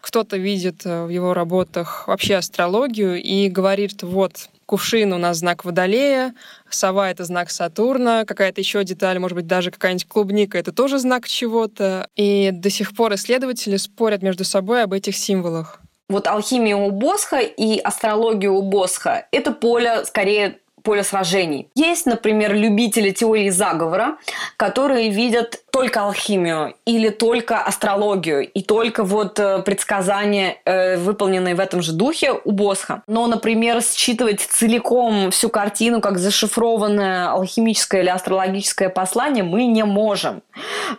Кто-то 0.00 0.38
видит 0.38 0.86
э, 0.86 1.04
в 1.04 1.10
его 1.10 1.34
работах 1.34 2.08
вообще 2.08 2.36
астрологию 2.36 3.22
и 3.22 3.50
говорит, 3.50 4.02
вот 4.02 4.48
кувшин 4.64 5.12
у 5.12 5.18
нас 5.18 5.38
знак 5.38 5.66
Водолея, 5.66 6.34
сова— 6.70 7.10
это 7.10 7.24
знак 7.24 7.50
Сатурна, 7.50 8.24
какая-то 8.24 8.62
еще 8.62 8.82
деталь, 8.82 9.18
может 9.18 9.36
быть, 9.36 9.46
даже 9.46 9.70
какая-нибудь 9.70 10.08
клубника— 10.08 10.56
это 10.60 10.72
тоже 10.72 10.98
знак 10.98 11.28
чего-то. 11.28 12.08
И 12.16 12.52
до 12.52 12.70
сих 12.70 12.96
пор 12.96 13.12
исследователи 13.16 13.76
спорят 13.76 14.22
между 14.22 14.44
собой 14.44 14.82
об 14.82 14.94
этих 14.94 15.14
символах. 15.14 15.82
Вот 16.08 16.26
алхимия 16.26 16.74
у 16.74 16.90
Босха 16.90 17.38
и 17.38 17.78
астрология 17.78 18.50
у 18.50 18.62
Босха– 18.62 19.26
это 19.30 19.52
поле 19.52 20.04
скорее 20.06 20.59
поле 20.82 21.02
сражений. 21.02 21.68
Есть, 21.74 22.06
например, 22.06 22.54
любители 22.54 23.10
теории 23.10 23.50
заговора, 23.50 24.16
которые 24.56 25.10
видят 25.10 25.62
только 25.72 26.02
алхимию 26.02 26.74
или 26.84 27.08
только 27.10 27.58
астрологию 27.58 28.48
и 28.48 28.62
только 28.62 29.04
вот 29.04 29.38
э, 29.38 29.62
предсказания, 29.62 30.56
э, 30.64 30.96
выполненные 30.96 31.54
в 31.54 31.60
этом 31.60 31.82
же 31.82 31.92
духе 31.92 32.32
у 32.44 32.52
Босха. 32.52 33.02
Но, 33.06 33.26
например, 33.26 33.82
считывать 33.82 34.40
целиком 34.40 35.30
всю 35.30 35.48
картину 35.48 36.00
как 36.00 36.18
зашифрованное 36.18 37.30
алхимическое 37.30 38.02
или 38.02 38.10
астрологическое 38.10 38.88
послание 38.88 39.44
мы 39.44 39.66
не 39.66 39.84
можем. 39.84 40.42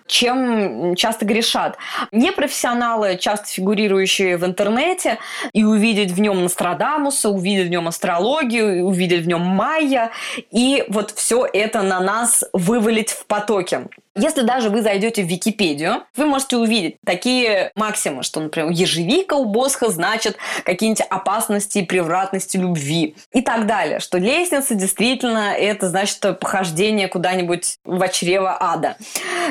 Чем 0.08 0.96
часто 0.96 1.26
грешат. 1.26 1.78
Непрофессионалы, 2.12 3.18
часто 3.18 3.48
фигурирующие 3.48 4.38
в 4.38 4.46
интернете, 4.46 5.18
и 5.54 5.64
увидеть 5.64 6.12
в 6.12 6.20
нем 6.20 6.44
Нострадамуса, 6.44 7.30
увидеть 7.30 7.68
в 7.68 7.72
нем 7.72 7.88
астрологию, 7.88 8.86
увидеть 8.86 9.24
в 9.24 9.28
нем 9.28 9.42
майя, 9.42 10.12
и 10.52 10.84
вот 10.88 11.12
все 11.12 11.48
это 11.52 11.82
на 11.82 12.00
нас 12.00 12.44
вывалить 12.54 13.12
в 13.12 13.26
потоке. 13.26 13.88
Если 14.16 14.42
даже 14.42 14.70
вы 14.70 14.82
зайдете 14.82 15.24
в 15.24 15.28
Википедию, 15.28 16.04
вы 16.18 16.26
можете 16.26 16.58
увидеть 16.58 16.98
такие 17.06 17.72
максимы, 17.76 18.24
что, 18.24 18.42
например, 18.42 18.70
ежевика 18.72 19.36
у 19.36 19.46
Босха 19.46 19.90
значит 19.90 20.36
какие-нибудь 20.66 21.06
опасности 21.10 21.80
и 21.80 21.86
превратности 21.86 22.58
любви 22.58 23.16
и 23.32 23.42
так 23.42 23.68
далее, 23.68 24.00
что 24.00 24.18
лестница 24.18 24.76
действительно 24.76 25.54
это 25.54 25.88
значит 25.88 26.20
похождение 26.40 27.08
куда-нибудь 27.08 27.78
в 27.86 28.08
чрево 28.10 28.58
ада 28.60 28.98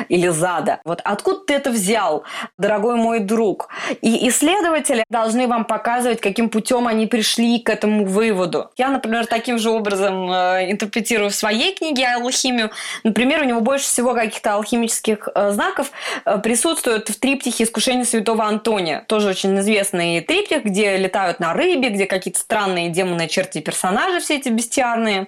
или 0.09 0.27
зада. 0.27 0.79
Вот 0.85 1.01
откуда 1.03 1.39
ты 1.39 1.53
это 1.55 1.71
взял, 1.71 2.23
дорогой 2.59 2.97
мой 2.97 3.19
друг? 3.19 3.69
И 4.01 4.29
исследователи 4.29 5.03
должны 5.09 5.47
вам 5.47 5.65
показывать, 5.65 6.21
каким 6.21 6.49
путем 6.49 6.87
они 6.87 7.07
пришли 7.07 7.59
к 7.59 7.69
этому 7.69 8.05
выводу. 8.05 8.69
Я, 8.77 8.89
например, 8.89 9.25
таким 9.25 9.57
же 9.57 9.71
образом 9.71 10.31
э, 10.31 10.71
интерпретирую 10.71 11.31
в 11.31 11.35
своей 11.35 11.73
книге 11.73 12.07
алхимию. 12.07 12.69
Например, 13.03 13.41
у 13.41 13.45
него 13.45 13.61
больше 13.61 13.85
всего 13.85 14.13
каких-то 14.13 14.50
алхимических 14.55 15.29
э, 15.33 15.51
знаков 15.51 15.91
э, 16.25 16.37
присутствует 16.39 17.09
в 17.09 17.19
триптихе 17.19 17.63
«Искушение 17.63 18.05
святого 18.05 18.45
Антония». 18.45 19.03
Тоже 19.07 19.29
очень 19.29 19.57
известный 19.59 20.21
триптих, 20.21 20.63
где 20.63 20.97
летают 20.97 21.39
на 21.39 21.53
рыбе, 21.53 21.89
где 21.89 22.05
какие-то 22.05 22.39
странные 22.39 22.89
демоны, 22.89 23.27
черти 23.27 23.61
персонажи 23.61 24.19
все 24.19 24.37
эти 24.37 24.49
бестиарные. 24.49 25.27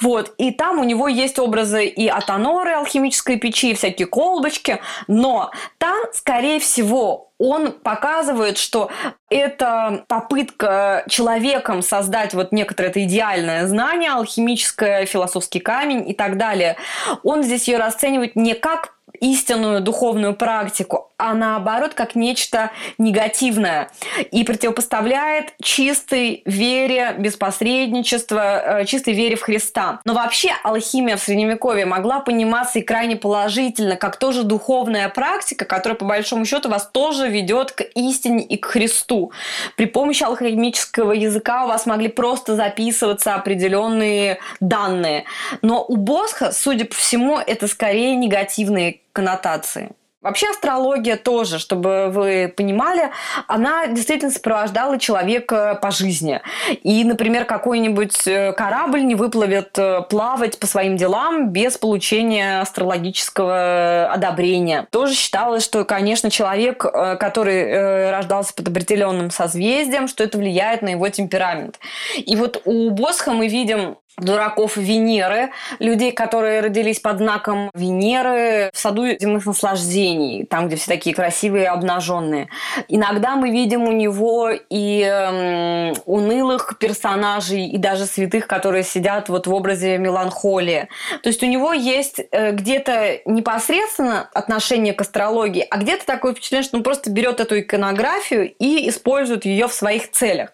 Вот. 0.00 0.34
И 0.38 0.50
там 0.50 0.78
у 0.78 0.84
него 0.84 1.08
есть 1.08 1.38
образы 1.38 1.86
и 1.86 2.08
атоноры 2.08 2.72
алхимической 2.72 3.38
печи, 3.38 3.70
и 3.70 3.74
всякие 3.74 4.06
колбочки. 4.06 4.80
Но 5.08 5.50
там, 5.78 5.98
скорее 6.12 6.60
всего, 6.60 7.30
он 7.38 7.72
показывает, 7.72 8.58
что 8.58 8.90
это 9.28 10.04
попытка 10.08 11.04
человеком 11.08 11.82
создать 11.82 12.34
вот 12.34 12.52
некоторое 12.52 12.88
это 12.88 13.04
идеальное 13.04 13.66
знание, 13.66 14.12
алхимическое, 14.12 15.06
философский 15.06 15.60
камень 15.60 16.08
и 16.08 16.14
так 16.14 16.36
далее. 16.38 16.76
Он 17.22 17.42
здесь 17.42 17.66
ее 17.68 17.78
расценивает 17.78 18.36
не 18.36 18.54
как 18.54 18.94
истинную 19.24 19.80
духовную 19.80 20.34
практику, 20.34 21.10
а 21.16 21.32
наоборот 21.32 21.94
как 21.94 22.14
нечто 22.14 22.70
негативное 22.98 23.90
и 24.30 24.44
противопоставляет 24.44 25.54
чистой 25.62 26.42
вере 26.44 27.14
без 27.18 27.36
посредничества, 27.36 28.80
э, 28.80 28.84
чистой 28.84 29.14
вере 29.14 29.36
в 29.36 29.42
Христа. 29.42 30.00
Но 30.04 30.12
вообще 30.12 30.50
алхимия 30.62 31.16
в 31.16 31.20
Средневековье 31.20 31.86
могла 31.86 32.20
пониматься 32.20 32.80
и 32.80 32.82
крайне 32.82 33.16
положительно, 33.16 33.96
как 33.96 34.18
тоже 34.18 34.42
духовная 34.42 35.08
практика, 35.08 35.64
которая 35.64 35.96
по 35.96 36.04
большому 36.04 36.44
счету 36.44 36.68
вас 36.68 36.90
тоже 36.92 37.28
ведет 37.28 37.72
к 37.72 37.80
истине 37.94 38.44
и 38.44 38.58
к 38.58 38.66
Христу. 38.66 39.32
При 39.76 39.86
помощи 39.86 40.22
алхимического 40.22 41.12
языка 41.12 41.64
у 41.64 41.68
вас 41.68 41.86
могли 41.86 42.08
просто 42.08 42.56
записываться 42.56 43.34
определенные 43.34 44.38
данные. 44.60 45.24
Но 45.62 45.82
у 45.82 45.96
Босха, 45.96 46.52
судя 46.52 46.84
по 46.84 46.94
всему, 46.94 47.38
это 47.38 47.68
скорее 47.68 48.14
негативные 48.16 49.00
коннотации. 49.14 49.94
Вообще 50.24 50.48
астрология 50.48 51.16
тоже, 51.16 51.58
чтобы 51.58 52.08
вы 52.08 52.50
понимали, 52.56 53.10
она 53.46 53.88
действительно 53.88 54.30
сопровождала 54.30 54.98
человека 54.98 55.78
по 55.82 55.90
жизни. 55.90 56.40
И, 56.82 57.04
например, 57.04 57.44
какой-нибудь 57.44 58.26
э, 58.26 58.54
корабль 58.54 59.04
не 59.04 59.16
выплывет 59.16 59.78
э, 59.78 60.00
плавать 60.08 60.58
по 60.58 60.66
своим 60.66 60.96
делам 60.96 61.50
без 61.50 61.76
получения 61.76 62.62
астрологического 62.62 64.10
одобрения. 64.10 64.86
Тоже 64.90 65.12
считалось, 65.12 65.62
что, 65.62 65.84
конечно, 65.84 66.30
человек, 66.30 66.86
э, 66.86 67.16
который 67.16 68.10
рождался 68.10 68.54
под 68.54 68.68
определенным 68.68 69.30
созвездием, 69.30 70.08
что 70.08 70.24
это 70.24 70.38
влияет 70.38 70.80
на 70.80 70.88
его 70.88 71.06
темперамент. 71.10 71.78
И 72.16 72.34
вот 72.36 72.62
у 72.64 72.88
Босха 72.88 73.32
мы 73.32 73.48
видим 73.48 73.98
дураков 74.18 74.76
Венеры, 74.76 75.50
людей, 75.78 76.12
которые 76.12 76.60
родились 76.60 77.00
под 77.00 77.18
знаком 77.18 77.70
Венеры 77.74 78.70
в 78.72 78.78
саду 78.78 79.06
земных 79.18 79.46
наслаждений, 79.46 80.44
там, 80.46 80.68
где 80.68 80.76
все 80.76 80.86
такие 80.86 81.14
красивые 81.14 81.68
обнаженные. 81.68 82.48
Иногда 82.88 83.36
мы 83.36 83.50
видим 83.50 83.82
у 83.82 83.92
него 83.92 84.50
и 84.50 85.02
э, 85.02 85.92
унылых 86.06 86.78
персонажей, 86.78 87.66
и 87.66 87.76
даже 87.76 88.06
святых, 88.06 88.46
которые 88.46 88.84
сидят 88.84 89.28
вот 89.28 89.46
в 89.46 89.54
образе 89.54 89.98
меланхолии. 89.98 90.88
То 91.22 91.28
есть 91.28 91.42
у 91.42 91.46
него 91.46 91.72
есть 91.72 92.20
э, 92.30 92.52
где-то 92.52 93.20
непосредственно 93.24 94.28
отношение 94.32 94.94
к 94.94 95.00
астрологии, 95.00 95.66
а 95.68 95.78
где-то 95.78 96.06
такое 96.06 96.32
впечатление, 96.34 96.64
что 96.64 96.76
он 96.76 96.82
просто 96.82 97.10
берет 97.10 97.40
эту 97.40 97.58
иконографию 97.58 98.52
и 98.58 98.88
использует 98.88 99.44
ее 99.44 99.66
в 99.66 99.72
своих 99.72 100.10
целях. 100.12 100.52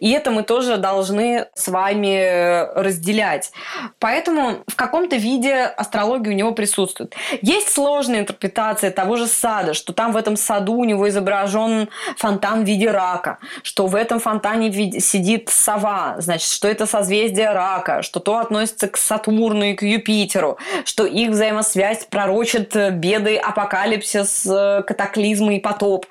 И 0.00 0.10
это 0.10 0.30
мы 0.30 0.42
тоже 0.42 0.76
должны 0.76 1.46
с 1.54 1.68
вами 1.68 2.66
разделять. 2.74 3.52
Поэтому 3.98 4.64
в 4.66 4.76
каком-то 4.76 5.16
виде 5.16 5.54
астрология 5.54 6.32
у 6.32 6.36
него 6.36 6.52
присутствует. 6.52 7.14
Есть 7.42 7.72
сложная 7.72 8.20
интерпретация 8.20 8.90
того 8.90 9.16
же 9.16 9.26
сада, 9.26 9.74
что 9.74 9.92
там 9.92 10.12
в 10.12 10.16
этом 10.16 10.36
саду 10.36 10.74
у 10.74 10.84
него 10.84 11.08
изображен 11.08 11.88
фонтан 12.16 12.64
в 12.64 12.66
виде 12.66 12.90
рака, 12.90 13.38
что 13.62 13.86
в 13.86 13.94
этом 13.94 14.20
фонтане 14.20 14.72
сидит 15.00 15.48
сова, 15.50 16.16
значит, 16.18 16.50
что 16.50 16.68
это 16.68 16.86
созвездие 16.86 17.52
рака, 17.52 18.02
что 18.02 18.20
то 18.20 18.38
относится 18.38 18.88
к 18.88 18.96
Сатурну 18.96 19.64
и 19.64 19.74
к 19.74 19.82
Юпитеру, 19.82 20.58
что 20.84 21.06
их 21.06 21.30
взаимосвязь 21.30 22.04
пророчит 22.04 22.74
беды, 22.92 23.36
апокалипсис, 23.36 24.46
э, 24.46 24.82
катаклизмы 24.86 25.56
и 25.56 25.60
потоп. 25.60 26.06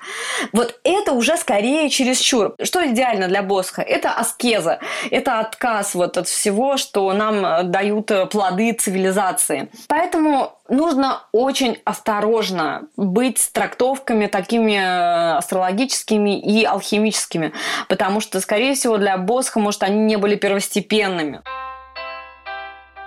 Вот 0.52 0.78
это 0.84 1.12
уже 1.12 1.36
скорее 1.36 1.88
чересчур. 1.88 2.54
Что 2.62 2.86
идеально 2.86 3.28
для 3.34 3.42
Босха? 3.42 3.82
Это 3.82 4.12
аскеза, 4.12 4.78
это 5.10 5.40
отказ 5.40 5.96
вот 5.96 6.16
от 6.16 6.28
всего, 6.28 6.76
что 6.76 7.12
нам 7.12 7.44
э, 7.44 7.62
дают 7.64 8.12
э, 8.12 8.26
плоды 8.26 8.72
цивилизации. 8.72 9.68
Поэтому 9.88 10.52
нужно 10.68 11.22
очень 11.32 11.78
осторожно 11.84 12.82
быть 12.96 13.38
с 13.38 13.48
трактовками 13.48 14.28
такими 14.28 14.74
э, 14.74 15.36
астрологическими 15.36 16.38
и 16.38 16.64
алхимическими, 16.64 17.52
потому 17.88 18.20
что, 18.20 18.40
скорее 18.40 18.74
всего, 18.74 18.98
для 18.98 19.18
Босха, 19.18 19.58
может, 19.58 19.82
они 19.82 19.98
не 19.98 20.16
были 20.16 20.36
первостепенными. 20.36 21.42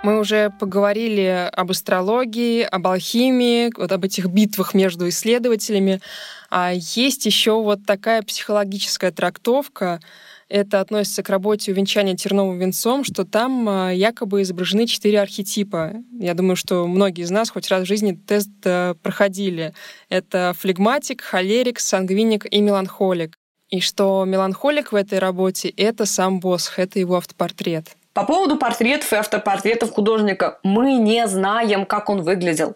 Мы 0.04 0.20
уже 0.20 0.50
поговорили 0.58 1.50
об 1.52 1.72
астрологии, 1.72 2.62
об 2.62 2.86
алхимии, 2.86 3.72
вот 3.76 3.90
об 3.90 4.04
этих 4.04 4.26
битвах 4.26 4.72
между 4.72 5.08
исследователями. 5.08 6.00
А 6.50 6.72
есть 6.72 7.26
еще 7.26 7.60
вот 7.60 7.84
такая 7.84 8.22
психологическая 8.22 9.10
трактовка, 9.10 10.00
это 10.48 10.80
относится 10.80 11.22
к 11.22 11.28
работе 11.28 11.72
увенчания 11.72 12.16
терновым 12.16 12.58
венцом, 12.58 13.04
что 13.04 13.24
там 13.24 13.68
а, 13.68 13.90
якобы 13.90 14.42
изображены 14.42 14.86
четыре 14.86 15.20
архетипа. 15.20 15.92
Я 16.18 16.32
думаю, 16.32 16.56
что 16.56 16.86
многие 16.86 17.24
из 17.24 17.30
нас 17.30 17.50
хоть 17.50 17.68
раз 17.68 17.82
в 17.82 17.86
жизни 17.86 18.12
тест 18.12 18.48
э, 18.64 18.94
проходили. 19.02 19.74
Это 20.08 20.54
флегматик, 20.58 21.20
холерик, 21.20 21.80
сангвиник 21.80 22.46
и 22.50 22.62
меланхолик. 22.62 23.36
И 23.68 23.80
что 23.80 24.24
меланхолик 24.24 24.92
в 24.92 24.94
этой 24.94 25.18
работе— 25.18 25.68
это 25.76 26.06
сам 26.06 26.40
Босх, 26.40 26.78
это 26.78 26.98
его 26.98 27.16
автопортрет. 27.16 27.94
По 28.18 28.24
поводу 28.24 28.56
портретов 28.56 29.12
и 29.12 29.16
автопортретов 29.16 29.92
художника 29.92 30.58
мы 30.64 30.94
не 30.94 31.28
знаем, 31.28 31.86
как 31.86 32.10
он 32.10 32.22
выглядел. 32.22 32.74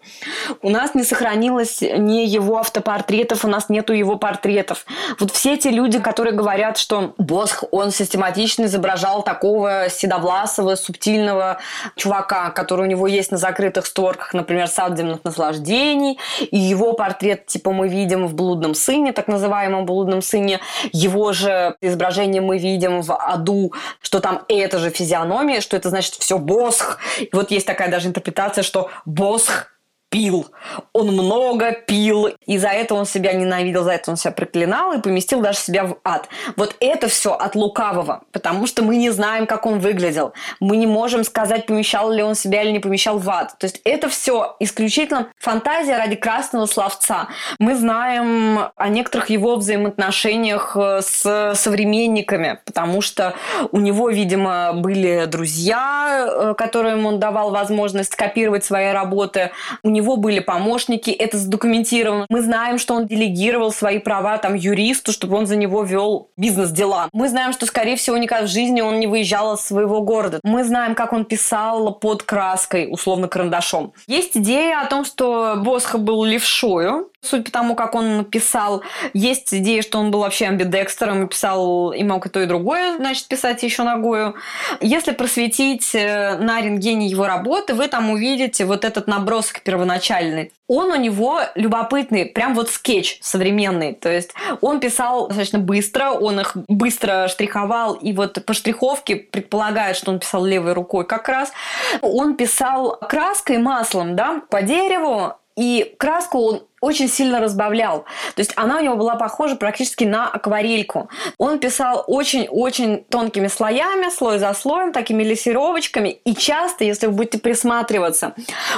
У 0.61 0.69
нас 0.69 0.95
не 0.95 1.03
сохранилось 1.03 1.81
ни 1.81 2.25
его 2.25 2.59
автопортретов, 2.59 3.43
у 3.43 3.49
нас 3.49 3.67
нету 3.67 3.91
его 3.91 4.15
портретов. 4.15 4.85
Вот 5.19 5.31
все 5.31 5.55
эти 5.55 5.67
люди, 5.67 5.99
которые 5.99 6.33
говорят, 6.33 6.77
что 6.77 7.13
Босх, 7.17 7.65
он 7.71 7.91
систематично 7.91 8.63
изображал 8.63 9.21
такого 9.21 9.89
седовласого, 9.89 10.75
субтильного 10.75 11.57
чувака, 11.97 12.49
который 12.51 12.83
у 12.83 12.89
него 12.89 13.05
есть 13.05 13.31
на 13.31 13.37
закрытых 13.37 13.85
створках, 13.85 14.33
например, 14.33 14.69
«Сад 14.69 14.97
земных 14.97 15.25
наслаждений», 15.25 16.19
и 16.39 16.57
его 16.57 16.93
портрет, 16.93 17.47
типа, 17.47 17.73
мы 17.73 17.89
видим 17.89 18.27
в 18.27 18.33
«Блудном 18.33 18.75
сыне», 18.75 19.11
так 19.11 19.27
называемом 19.27 19.85
«Блудном 19.85 20.21
сыне», 20.21 20.61
его 20.93 21.33
же 21.33 21.75
изображение 21.81 22.41
мы 22.41 22.57
видим 22.57 23.01
в 23.01 23.13
«Аду», 23.13 23.73
что 23.99 24.21
там 24.21 24.43
это 24.47 24.79
же 24.79 24.89
физиономия 24.89 25.32
астрономии, 25.33 25.59
что 25.59 25.77
это 25.77 25.89
значит 25.89 26.15
все 26.15 26.37
босх. 26.37 26.99
И 27.19 27.29
вот 27.33 27.51
есть 27.51 27.65
такая 27.65 27.89
даже 27.89 28.07
интерпретация, 28.07 28.63
что 28.63 28.89
босх 29.05 29.67
пил. 30.13 30.45
Он 30.93 31.07
много 31.07 31.71
пил, 31.71 32.27
и 32.45 32.59
за 32.59 32.67
это 32.67 32.93
он 32.93 33.07
себя 33.07 33.33
ненавидел, 33.33 33.83
за 33.83 33.93
это 33.93 34.11
он 34.11 34.17
себя 34.17 34.31
проклинал 34.31 34.93
и 34.93 35.01
поместил 35.01 35.41
даже 35.41 35.57
себя 35.57 35.85
в 35.85 35.97
ад. 36.03 36.29
Вот 36.55 36.75
это 36.79 37.07
все 37.07 37.33
от 37.33 37.55
лукавого, 37.55 38.21
потому 38.31 38.67
что 38.67 38.83
мы 38.83 38.97
не 38.97 39.09
знаем, 39.09 39.47
как 39.47 39.65
он 39.65 39.79
выглядел. 39.79 40.33
Мы 40.59 40.77
не 40.77 40.85
можем 40.85 41.23
сказать, 41.23 41.65
помещал 41.65 42.11
ли 42.11 42.21
он 42.21 42.35
себя 42.35 42.61
или 42.61 42.69
не 42.69 42.79
помещал 42.79 43.17
в 43.17 43.27
ад. 43.27 43.55
То 43.57 43.65
есть 43.65 43.81
это 43.85 44.07
все 44.07 44.55
исключительно 44.59 45.29
фантазия 45.39 45.97
ради 45.97 46.15
красного 46.15 46.67
словца. 46.67 47.29
Мы 47.57 47.75
знаем 47.75 48.69
о 48.75 48.89
некоторых 48.89 49.31
его 49.31 49.55
взаимоотношениях 49.55 50.77
э, 50.79 51.01
с 51.01 51.55
современниками, 51.55 52.59
потому 52.65 53.01
что 53.01 53.33
у 53.71 53.79
него, 53.79 54.11
видимо, 54.11 54.73
были 54.73 55.25
друзья, 55.25 56.27
э, 56.27 56.53
которым 56.55 57.07
он 57.07 57.19
давал 57.19 57.49
возможность 57.49 58.15
копировать 58.15 58.63
свои 58.63 58.91
работы. 58.91 59.49
У 59.81 59.89
него 59.89 60.02
него 60.03 60.17
были 60.17 60.39
помощники, 60.39 61.09
это 61.09 61.37
задокументировано. 61.37 62.25
Мы 62.29 62.41
знаем, 62.41 62.77
что 62.77 62.93
он 62.93 63.07
делегировал 63.07 63.71
свои 63.71 63.99
права 63.99 64.37
там 64.37 64.53
юристу, 64.53 65.11
чтобы 65.11 65.37
он 65.37 65.47
за 65.47 65.55
него 65.55 65.83
вел 65.83 66.29
бизнес-дела. 66.37 67.09
Мы 67.13 67.29
знаем, 67.29 67.53
что, 67.53 67.65
скорее 67.65 67.95
всего, 67.95 68.17
никогда 68.17 68.45
в 68.45 68.49
жизни 68.49 68.81
он 68.81 68.99
не 68.99 69.07
выезжал 69.07 69.55
из 69.55 69.61
своего 69.61 70.01
города. 70.01 70.39
Мы 70.43 70.63
знаем, 70.63 70.95
как 70.95 71.13
он 71.13 71.25
писал 71.25 71.93
под 71.93 72.23
краской, 72.23 72.87
условно 72.89 73.27
карандашом. 73.27 73.93
Есть 74.07 74.37
идея 74.37 74.81
о 74.81 74.85
том, 74.85 75.05
что 75.05 75.55
Босха 75.57 75.97
был 75.97 76.23
левшою, 76.23 77.09
Судя 77.23 77.43
по 77.43 77.51
тому, 77.51 77.75
как 77.75 77.95
он 77.95 78.25
писал, 78.25 78.83
есть 79.13 79.53
идея, 79.53 79.81
что 79.81 79.97
он 79.97 80.11
был 80.11 80.19
вообще 80.19 80.47
амбидекстером 80.47 81.23
и 81.23 81.27
писал 81.27 81.93
и 81.93 82.03
мог 82.03 82.25
и 82.25 82.29
то, 82.29 82.41
и 82.41 82.45
другое, 82.45 82.97
значит, 82.97 83.27
писать 83.27 83.63
еще 83.63 83.83
ногою. 83.83 84.35
Если 84.81 85.11
просветить 85.11 85.95
э, 85.95 86.37
на 86.37 86.61
рентгене 86.61 87.07
его 87.07 87.25
работы, 87.25 87.75
вы 87.75 87.87
там 87.87 88.09
увидите 88.09 88.65
вот 88.65 88.83
этот 88.83 89.07
набросок 89.07 89.61
первоначальный. 89.61 90.51
Он 90.67 90.91
у 90.91 90.95
него 90.95 91.39
любопытный, 91.55 92.25
прям 92.25 92.55
вот 92.55 92.69
скетч 92.69 93.19
современный. 93.21 93.93
То 93.93 94.11
есть 94.11 94.33
он 94.59 94.81
писал 94.81 95.27
достаточно 95.27 95.59
быстро, 95.59 96.11
он 96.11 96.41
их 96.41 96.57
быстро 96.67 97.29
штриховал, 97.29 97.93
и 97.93 98.11
вот 98.11 98.43
по 98.45 98.53
штриховке 98.53 99.15
предполагает, 99.15 99.95
что 99.95 100.11
он 100.11 100.19
писал 100.19 100.43
левой 100.43 100.73
рукой 100.73 101.05
как 101.05 101.29
раз. 101.29 101.53
Он 102.01 102.35
писал 102.35 102.97
краской, 102.97 103.59
маслом, 103.59 104.17
да, 104.17 104.41
по 104.49 104.61
дереву, 104.61 105.35
и 105.55 105.95
краску 105.99 106.39
он 106.39 106.63
очень 106.83 107.07
сильно 107.07 107.39
разбавлял. 107.39 108.05
То 108.35 108.39
есть 108.41 108.51
она 108.55 108.77
у 108.77 108.83
него 108.83 108.95
была 108.95 109.15
похожа 109.15 109.55
практически 109.55 110.03
на 110.03 110.27
акварельку. 110.27 111.09
Он 111.37 111.59
писал 111.59 112.03
очень-очень 112.07 113.05
тонкими 113.05 113.47
слоями, 113.47 114.09
слой 114.09 114.37
за 114.37 114.53
слоем, 114.53 114.91
такими 114.91 115.23
лессировочками. 115.23 116.09
И 116.09 116.35
часто, 116.35 116.83
если 116.83 117.07
вы 117.07 117.13
будете 117.13 117.39
присматриваться, 117.39 118.33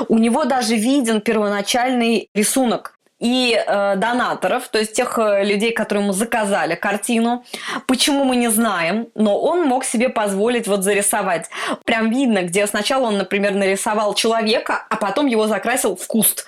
у 0.08 0.20
него 0.20 0.46
даже 0.46 0.76
виден 0.76 1.20
первоначальный 1.20 2.30
рисунок 2.36 2.96
и 3.20 3.56
э, 3.56 3.96
донаторов, 3.96 4.68
то 4.68 4.78
есть 4.78 4.94
тех 4.94 5.18
э, 5.18 5.46
людей, 5.46 5.72
которые 5.72 6.04
ему 6.04 6.14
заказали 6.14 6.76
картину. 6.76 7.46
Почему 7.88 8.26
мы 8.26 8.36
не 8.36 8.50
знаем, 8.50 9.08
но 9.16 9.40
он 9.40 9.64
мог 9.64 9.86
себе 9.86 10.10
позволить 10.10 10.68
вот 10.68 10.84
зарисовать. 10.84 11.50
Прям 11.86 12.10
видно, 12.10 12.44
где 12.44 12.68
сначала 12.68 13.08
он, 13.08 13.18
например, 13.18 13.54
нарисовал 13.54 14.14
человека, 14.16 14.86
а 14.90 14.98
потом 14.98 15.28
его 15.28 15.48
закрасил 15.48 15.96
в 15.96 16.06
куст. 16.08 16.46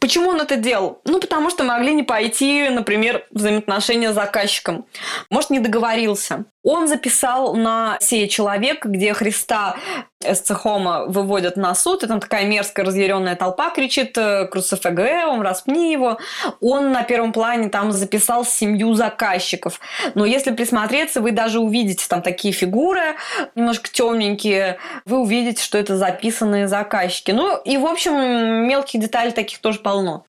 Почему 0.00 0.30
он 0.30 0.40
это 0.40 0.56
делал? 0.56 1.00
Ну, 1.04 1.20
потому 1.20 1.50
что 1.50 1.64
могли 1.64 1.92
не 1.94 2.02
пойти, 2.02 2.68
например, 2.70 3.26
взаимоотношения 3.30 4.12
с 4.12 4.14
заказчиком. 4.14 4.86
Может, 5.30 5.50
не 5.50 5.60
договорился. 5.60 6.46
Он 6.68 6.86
записал 6.86 7.54
на 7.54 7.96
«Сей 7.98 8.28
человек», 8.28 8.84
где 8.84 9.14
Христа 9.14 9.76
Эсцехома 10.22 11.06
выводят 11.06 11.56
на 11.56 11.74
суд, 11.74 12.02
и 12.02 12.06
там 12.06 12.20
такая 12.20 12.44
мерзкая 12.44 12.84
разъяренная 12.84 13.36
толпа 13.36 13.70
кричит 13.70 14.18
«Круцифеге, 14.50 15.24
он 15.24 15.40
распни 15.40 15.90
его». 15.90 16.18
Он 16.60 16.92
на 16.92 17.04
первом 17.04 17.32
плане 17.32 17.70
там 17.70 17.90
записал 17.90 18.44
семью 18.44 18.92
заказчиков. 18.92 19.80
Но 20.14 20.26
если 20.26 20.50
присмотреться, 20.50 21.22
вы 21.22 21.32
даже 21.32 21.58
увидите 21.58 22.04
там 22.06 22.20
такие 22.20 22.52
фигуры, 22.52 23.16
немножко 23.54 23.88
темненькие, 23.90 24.76
вы 25.06 25.20
увидите, 25.20 25.62
что 25.62 25.78
это 25.78 25.96
записанные 25.96 26.68
заказчики. 26.68 27.30
Ну 27.30 27.56
и, 27.56 27.78
в 27.78 27.86
общем, 27.86 28.12
мелких 28.68 29.00
деталей 29.00 29.32
таких 29.32 29.60
тоже 29.60 29.78
полно. 29.78 30.26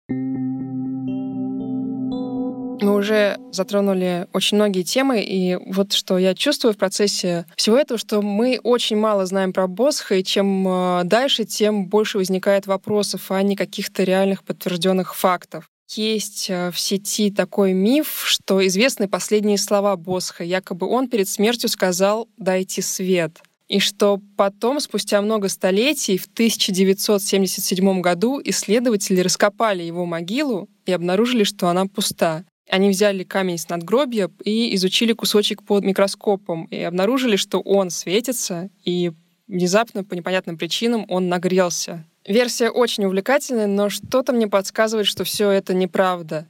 Мы 2.89 2.95
уже 2.95 3.37
затронули 3.51 4.25
очень 4.33 4.57
многие 4.57 4.81
темы, 4.81 5.21
и 5.21 5.55
вот 5.67 5.93
что 5.93 6.17
я 6.17 6.33
чувствую 6.33 6.73
в 6.73 6.77
процессе 6.77 7.45
всего 7.55 7.77
этого, 7.77 7.99
что 7.99 8.23
мы 8.23 8.59
очень 8.63 8.97
мало 8.97 9.27
знаем 9.27 9.53
про 9.53 9.67
Босха, 9.67 10.15
и 10.15 10.23
чем 10.23 10.67
э, 10.67 11.01
дальше, 11.03 11.45
тем 11.45 11.85
больше 11.85 12.17
возникает 12.17 12.65
вопросов, 12.65 13.29
а 13.29 13.43
не 13.43 13.55
каких-то 13.55 14.03
реальных 14.03 14.43
подтвержденных 14.43 15.15
фактов. 15.15 15.69
Есть 15.91 16.49
э, 16.49 16.71
в 16.71 16.79
сети 16.79 17.29
такой 17.29 17.73
миф, 17.73 18.23
что 18.25 18.65
известны 18.65 19.07
последние 19.07 19.59
слова 19.59 19.95
Босха. 19.95 20.43
Якобы 20.43 20.87
он 20.87 21.09
перед 21.09 21.29
смертью 21.29 21.69
сказал 21.69 22.27
«дайте 22.37 22.81
свет». 22.81 23.39
И 23.67 23.77
что 23.77 24.19
потом, 24.35 24.79
спустя 24.79 25.21
много 25.21 25.47
столетий, 25.47 26.17
в 26.17 26.25
1977 26.25 28.01
году 28.01 28.41
исследователи 28.43 29.19
раскопали 29.21 29.83
его 29.83 30.07
могилу 30.07 30.67
и 30.87 30.91
обнаружили, 30.91 31.43
что 31.43 31.67
она 31.67 31.85
пуста. 31.85 32.45
Они 32.69 32.89
взяли 32.89 33.23
камень 33.23 33.57
с 33.57 33.67
надгробья 33.67 34.29
и 34.43 34.75
изучили 34.75 35.13
кусочек 35.13 35.63
под 35.63 35.83
микроскопом 35.83 36.65
и 36.65 36.79
обнаружили, 36.81 37.35
что 37.35 37.59
он 37.59 37.89
светится, 37.89 38.69
и 38.85 39.11
внезапно, 39.47 40.03
по 40.03 40.13
непонятным 40.13 40.57
причинам, 40.57 41.05
он 41.09 41.27
нагрелся. 41.29 42.05
Версия 42.27 42.69
очень 42.69 43.05
увлекательная, 43.05 43.65
но 43.65 43.89
что-то 43.89 44.33
мне 44.33 44.47
подсказывает, 44.47 45.07
что 45.07 45.23
все 45.23 45.49
это 45.49 45.73
неправда. 45.73 46.45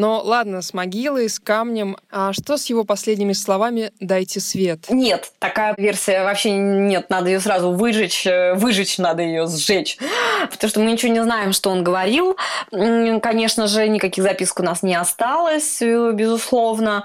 Но 0.00 0.22
ладно, 0.24 0.62
с 0.62 0.72
могилой, 0.72 1.28
с 1.28 1.38
камнем. 1.38 1.94
А 2.10 2.32
что 2.32 2.56
с 2.56 2.64
его 2.70 2.84
последними 2.84 3.34
словами 3.34 3.92
«дайте 4.00 4.40
свет»? 4.40 4.86
Нет, 4.88 5.30
такая 5.38 5.74
версия 5.76 6.24
вообще 6.24 6.52
нет. 6.52 7.10
Надо 7.10 7.28
ее 7.28 7.38
сразу 7.38 7.72
выжечь, 7.72 8.26
э, 8.26 8.54
выжечь 8.54 8.96
надо 8.96 9.20
ее 9.22 9.46
сжечь. 9.46 9.98
Потому 10.50 10.70
что 10.70 10.80
мы 10.80 10.92
ничего 10.92 11.12
не 11.12 11.22
знаем, 11.22 11.52
что 11.52 11.68
он 11.68 11.84
говорил. 11.84 12.38
Конечно 12.70 13.66
же, 13.66 13.86
никаких 13.88 14.24
записок 14.24 14.60
у 14.60 14.62
нас 14.62 14.82
не 14.82 14.94
осталось, 14.94 15.82
э, 15.82 16.12
безусловно. 16.14 17.04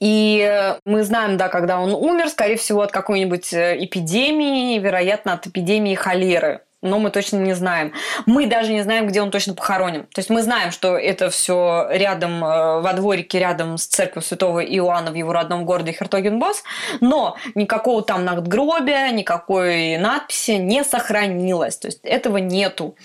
И 0.00 0.74
мы 0.84 1.04
знаем, 1.04 1.36
да, 1.36 1.48
когда 1.48 1.78
он 1.78 1.94
умер, 1.94 2.28
скорее 2.28 2.56
всего, 2.56 2.82
от 2.82 2.90
какой-нибудь 2.90 3.52
э, 3.52 3.76
эпидемии, 3.84 4.80
вероятно, 4.80 5.34
от 5.34 5.46
эпидемии 5.46 5.94
холеры 5.94 6.62
но 6.82 6.98
мы 6.98 7.10
точно 7.10 7.36
не 7.38 7.54
знаем. 7.54 7.92
Мы 8.26 8.46
даже 8.46 8.72
не 8.72 8.82
знаем, 8.82 9.06
где 9.06 9.22
он 9.22 9.30
точно 9.30 9.54
похоронен. 9.54 10.02
То 10.02 10.18
есть 10.18 10.30
мы 10.30 10.42
знаем, 10.42 10.72
что 10.72 10.98
это 10.98 11.30
все 11.30 11.86
рядом, 11.90 12.44
э, 12.44 12.80
во 12.80 12.92
дворике, 12.92 13.38
рядом 13.38 13.78
с 13.78 13.86
церковью 13.86 14.22
святого 14.22 14.60
Иоанна 14.64 15.12
в 15.12 15.14
его 15.14 15.32
родном 15.32 15.64
городе 15.64 15.92
Хертогенбос, 15.92 16.64
но 17.00 17.36
никакого 17.54 18.02
там 18.02 18.24
надгробия, 18.24 19.10
никакой 19.12 19.96
надписи 19.96 20.52
не 20.52 20.84
сохранилось. 20.84 21.76
То 21.76 21.86
есть 21.86 22.00
этого 22.02 22.38
нету. 22.38 22.96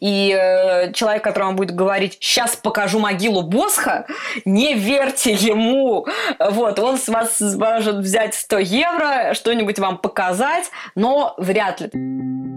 И 0.00 0.32
э, 0.32 0.92
человек, 0.92 1.24
который 1.24 1.44
вам 1.44 1.56
будет 1.56 1.74
говорить, 1.74 2.18
сейчас 2.20 2.54
покажу 2.54 3.00
могилу 3.00 3.42
Босха, 3.42 4.06
не 4.44 4.74
верьте 4.74 5.32
ему. 5.32 6.06
Вот, 6.38 6.78
он 6.78 6.98
с 6.98 7.08
вас 7.08 7.40
может 7.40 7.96
взять 7.96 8.34
100 8.34 8.58
евро, 8.58 9.34
что-нибудь 9.34 9.78
вам 9.78 9.98
показать, 9.98 10.70
но 10.94 11.34
вряд 11.38 11.80
ли. 11.80 12.55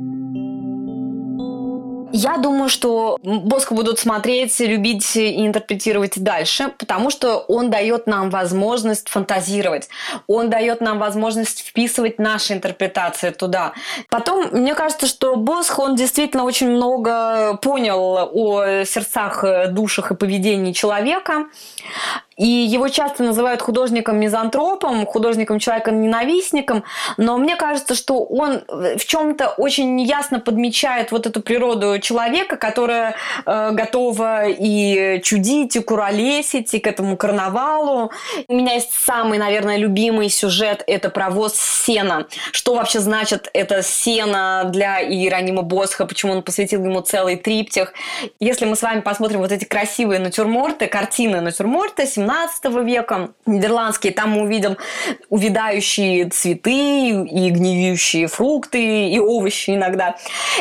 Я 2.12 2.38
думаю, 2.38 2.70
что 2.70 3.18
Боско 3.24 3.74
будут 3.74 4.00
смотреть, 4.00 4.60
любить 4.60 5.16
и 5.16 5.46
интерпретировать 5.46 6.22
дальше, 6.22 6.74
потому 6.78 7.10
что 7.10 7.38
он 7.38 7.70
дает 7.70 8.08
нам 8.08 8.30
возможность 8.30 9.10
фантазировать, 9.10 9.90
он 10.28 10.50
дает 10.50 10.82
нам 10.82 11.00
возможность 11.00 11.66
вписывать 11.66 12.20
наши 12.20 12.54
интерпретации 12.54 13.30
туда. 13.30 13.74
Потом, 14.10 14.50
мне 14.52 14.76
кажется, 14.76 15.08
что 15.08 15.36
Босх, 15.36 15.80
он 15.80 15.96
действительно 15.96 16.44
очень 16.44 16.70
много 16.70 17.58
понял 17.62 18.30
о 18.34 18.84
сердцах, 18.86 19.44
душах 19.72 20.12
и 20.12 20.16
поведении 20.16 20.74
человека. 20.74 21.46
И 22.40 22.48
его 22.48 22.88
часто 22.88 23.24
называют 23.24 23.62
художником-мизантропом, 23.62 25.06
художником-человеком-ненавистником, 25.06 26.86
но 27.18 27.38
мне 27.38 27.58
кажется, 27.58 27.96
что 27.96 28.24
он 28.24 28.62
в 28.70 29.06
чем-то 29.06 29.50
очень 29.50 30.00
ясно 30.00 30.40
подмечает 30.40 31.12
вот 31.12 31.28
эту 31.28 31.42
природу 31.42 32.00
человека, 32.00 32.56
которая 32.56 33.16
э, 33.46 33.72
готова 33.72 34.48
и 34.48 35.22
чудить, 35.22 35.76
и 35.76 35.82
куролесить, 35.82 36.74
и 36.74 36.80
к 36.80 36.88
этому 36.88 37.18
карнавалу. 37.18 38.12
У 38.48 38.56
меня 38.56 38.76
есть 38.76 38.94
самый, 38.94 39.38
наверное, 39.38 39.76
любимый 39.76 40.30
сюжет– 40.30 40.82
это 40.88 41.10
провоз 41.10 41.56
сена. 41.56 42.28
Что 42.54 42.76
вообще 42.76 43.02
значит 43.02 43.50
это 43.52 43.84
сено 43.84 44.64
для 44.72 45.02
Иеронима 45.02 45.62
Босха, 45.62 46.06
почему 46.06 46.32
он 46.32 46.44
посвятил 46.44 46.86
ему 46.86 47.02
целый 47.02 47.36
триптих. 47.36 47.92
Если 48.40 48.64
мы 48.64 48.78
с 48.78 48.82
вами 48.82 49.02
посмотрим 49.02 49.40
вот 49.40 49.52
эти 49.52 49.66
красивые 49.66 50.22
натюрморты, 50.22 50.88
картины 50.88 51.42
натюрморта 51.42 52.08
17 52.08 52.29
века, 52.84 53.30
нидерландские, 53.46 54.14
там 54.14 54.32
мы 54.32 54.44
увидим 54.44 54.78
увядающие 55.30 56.30
цветы 56.30 57.10
и 57.10 57.50
гниющие 57.50 58.28
фрукты 58.28 59.10
и 59.10 59.20
овощи 59.20 59.72
иногда. 59.72 60.16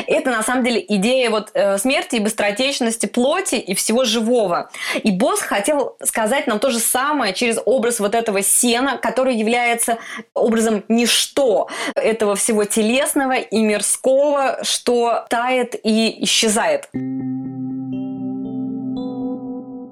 Это 0.06 0.30
на 0.30 0.42
самом 0.42 0.64
деле 0.64 0.84
идея 0.88 1.30
вот 1.30 1.50
э, 1.54 1.78
смерти 1.78 2.16
и 2.16 2.20
быстротечности 2.20 3.06
плоти 3.06 3.56
и 3.56 3.74
всего 3.74 4.04
живого. 4.04 4.70
И 5.02 5.10
Босс 5.10 5.40
хотел 5.40 5.96
сказать 6.02 6.46
нам 6.46 6.58
то 6.58 6.70
же 6.70 6.78
самое 6.78 7.32
через 7.34 7.58
образ 7.64 8.00
вот 8.00 8.14
этого 8.14 8.42
сена, 8.42 8.98
который 8.98 9.36
является 9.36 9.98
образом 10.34 10.84
ничто 10.88 11.68
этого 11.94 12.34
всего 12.36 12.64
телесного 12.64 13.36
и 13.36 13.60
мирского, 13.60 14.58
что 14.62 15.26
тает 15.28 15.74
и 15.84 16.24
исчезает. 16.24 16.88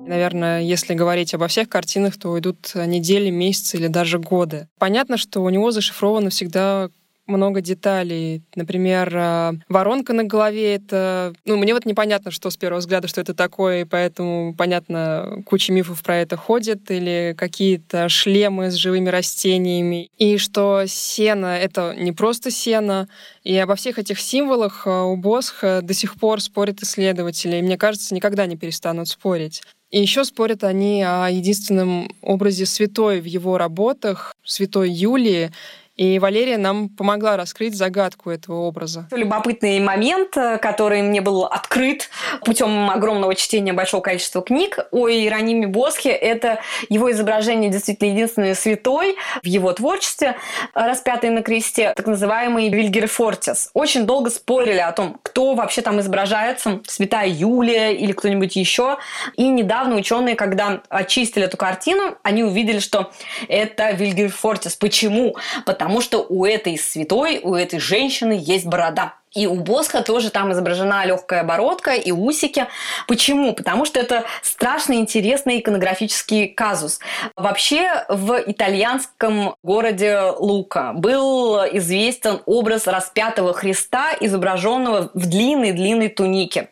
Наверное, 0.07 0.63
если 0.63 0.95
говорить 0.95 1.35
обо 1.35 1.49
всех 1.49 1.69
картинах, 1.69 2.17
то 2.17 2.31
уйдут 2.31 2.73
недели, 2.75 3.31
месяцы 3.31 3.77
или 3.77 3.89
даже 3.89 4.19
годы. 4.19 4.69
Понятно, 4.79 5.17
что 5.17 5.43
у 5.43 5.49
него 5.49 5.71
зашифровано 5.71 6.31
всегда 6.31 6.89
много 7.27 7.61
деталей. 7.61 8.43
Например, 8.55 9.13
э, 9.15 9.53
воронка 9.69 10.13
на 10.13 10.25
голове— 10.25 10.75
это... 10.77 11.35
Ну, 11.45 11.57
мне 11.57 11.75
вот 11.75 11.85
непонятно, 11.85 12.31
что 12.31 12.51
с 12.51 12.57
первого 12.57 12.81
взгляда, 12.81 13.09
что 13.09 13.21
это 13.21 13.35
такое, 13.35 13.83
и 13.83 13.85
поэтому, 13.85 14.55
понятно, 14.55 15.43
куча 15.45 15.73
мифов 15.73 16.03
про 16.03 16.19
это 16.19 16.37
ходит, 16.37 16.91
или 16.91 17.35
какие-то 17.37 18.09
шлемы 18.09 18.71
с 18.71 18.75
живыми 18.75 19.09
растениями. 19.09 20.09
И 20.19 20.39
что 20.39 20.85
сено— 20.87 21.57
это 21.59 21.95
не 21.97 22.13
просто 22.13 22.51
сено, 22.51 23.09
и 23.43 23.57
обо 23.57 23.75
всех 23.75 23.99
этих 23.99 24.21
символах 24.21 24.87
э, 24.87 24.91
у 24.91 25.17
Босха 25.17 25.81
до 25.83 25.95
сих 25.95 26.15
пор 26.15 26.41
спорят 26.41 26.83
исследователи, 26.83 27.57
и 27.57 27.63
мне 27.63 27.77
кажется, 27.77 28.15
никогда 28.15 28.47
не 28.47 28.57
перестанут 28.57 29.09
спорить. 29.09 29.63
И 29.91 30.01
еще 30.01 30.25
спорят 30.25 30.65
они 30.65 31.03
о 31.03 31.29
единственном 31.29 32.11
образе 32.21 32.67
святой 32.67 33.21
в 33.21 33.25
его 33.25 33.57
работах, 33.57 34.35
святой 34.45 34.91
Юлии, 34.91 35.53
и 35.97 36.19
Валерия 36.19 36.59
нам 36.59 36.89
помогла 36.89 37.37
раскрыть 37.37 37.75
загадку 37.75 38.31
этого 38.31 38.61
образа. 38.61 39.07
Любопытный 39.11 39.81
момент, 39.81 40.37
э, 40.37 40.59
который 40.59 41.03
мне 41.03 41.21
был 41.21 41.45
открыт 41.45 42.11
путем 42.45 42.91
огромного 42.91 43.35
чтения 43.35 43.73
большого 43.73 44.03
количества 44.03 44.43
книг 44.43 44.79
о 44.91 45.09
Иерониме 45.09 45.67
Босхе, 45.67 46.11
это 46.11 46.61
его 46.89 47.11
изображение 47.11 47.71
действительно 47.71 48.11
единственный 48.11 48.55
святой 48.55 49.17
в 49.43 49.47
его 49.47 49.73
творчестве, 49.73 50.37
распятый 50.75 51.31
на 51.31 51.43
кресте, 51.43 51.93
так 51.97 52.07
называемый 52.07 52.69
Вильгер 52.69 53.09
Фортис. 53.09 53.71
Очень 53.73 54.05
долго 54.05 54.31
спорили 54.31 54.79
о 54.79 54.93
том, 54.93 55.19
кто 55.23 55.55
вообще 55.55 55.81
там 55.81 56.01
изображается, 56.01 56.81
святая 56.87 57.29
Юлия 57.29 57.95
или 57.95 58.13
кто-нибудь 58.13 58.57
еще. 58.57 58.99
И 59.37 59.49
недавно 59.49 59.97
ученые, 59.97 60.35
когда 60.35 60.83
очистили 60.89 61.47
эту 61.47 61.57
картину, 61.57 62.17
они 62.23 62.45
увидели, 62.45 62.81
что 62.81 63.13
это 63.49 63.93
Вильгер 63.93 64.31
Фортис. 64.31 64.77
Почему? 64.77 65.37
Потому 65.65 65.86
потому 65.87 66.01
что 66.01 66.27
у 66.29 66.45
этой 66.45 66.77
святой, 66.77 67.39
у 67.45 67.55
этой 67.55 67.79
женщины 67.79 68.37
есть 68.37 68.67
борода. 68.67 69.15
И 69.37 69.47
у 69.47 69.57
Босха 69.57 70.03
тоже 70.03 70.31
там 70.31 70.53
изображена 70.53 71.05
легкая 71.05 71.45
бородка 71.45 71.93
и 71.93 72.11
усики. 72.11 72.67
Почему? 73.07 73.53
Потому 73.53 73.85
что 73.85 74.01
это 74.01 74.25
страшно 74.43 74.95
интересный 74.95 75.61
иконографический 75.61 76.49
казус. 76.49 77.01
Вообще 77.37 78.07
в 78.09 78.43
итальянском 78.47 79.55
городе 79.63 80.21
Лука 80.39 80.95
был 80.95 81.59
известен 81.73 82.41
образ 82.47 82.87
распятого 82.87 83.53
Христа, 83.53 84.13
изображенного 84.19 85.11
в 85.13 85.27
длинной-длинной 85.27 86.09
тунике. 86.09 86.71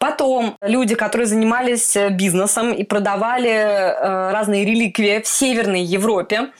Потом 0.00 0.56
люди, 0.60 0.96
которые 0.96 1.28
занимались 1.28 1.96
бизнесом 2.10 2.72
и 2.72 2.82
продавали 2.82 3.50
э, 3.50 4.30
разные 4.32 4.64
реликвии 4.64 5.20
в 5.20 5.28
Северной 5.28 5.82
Европе, 5.82 6.50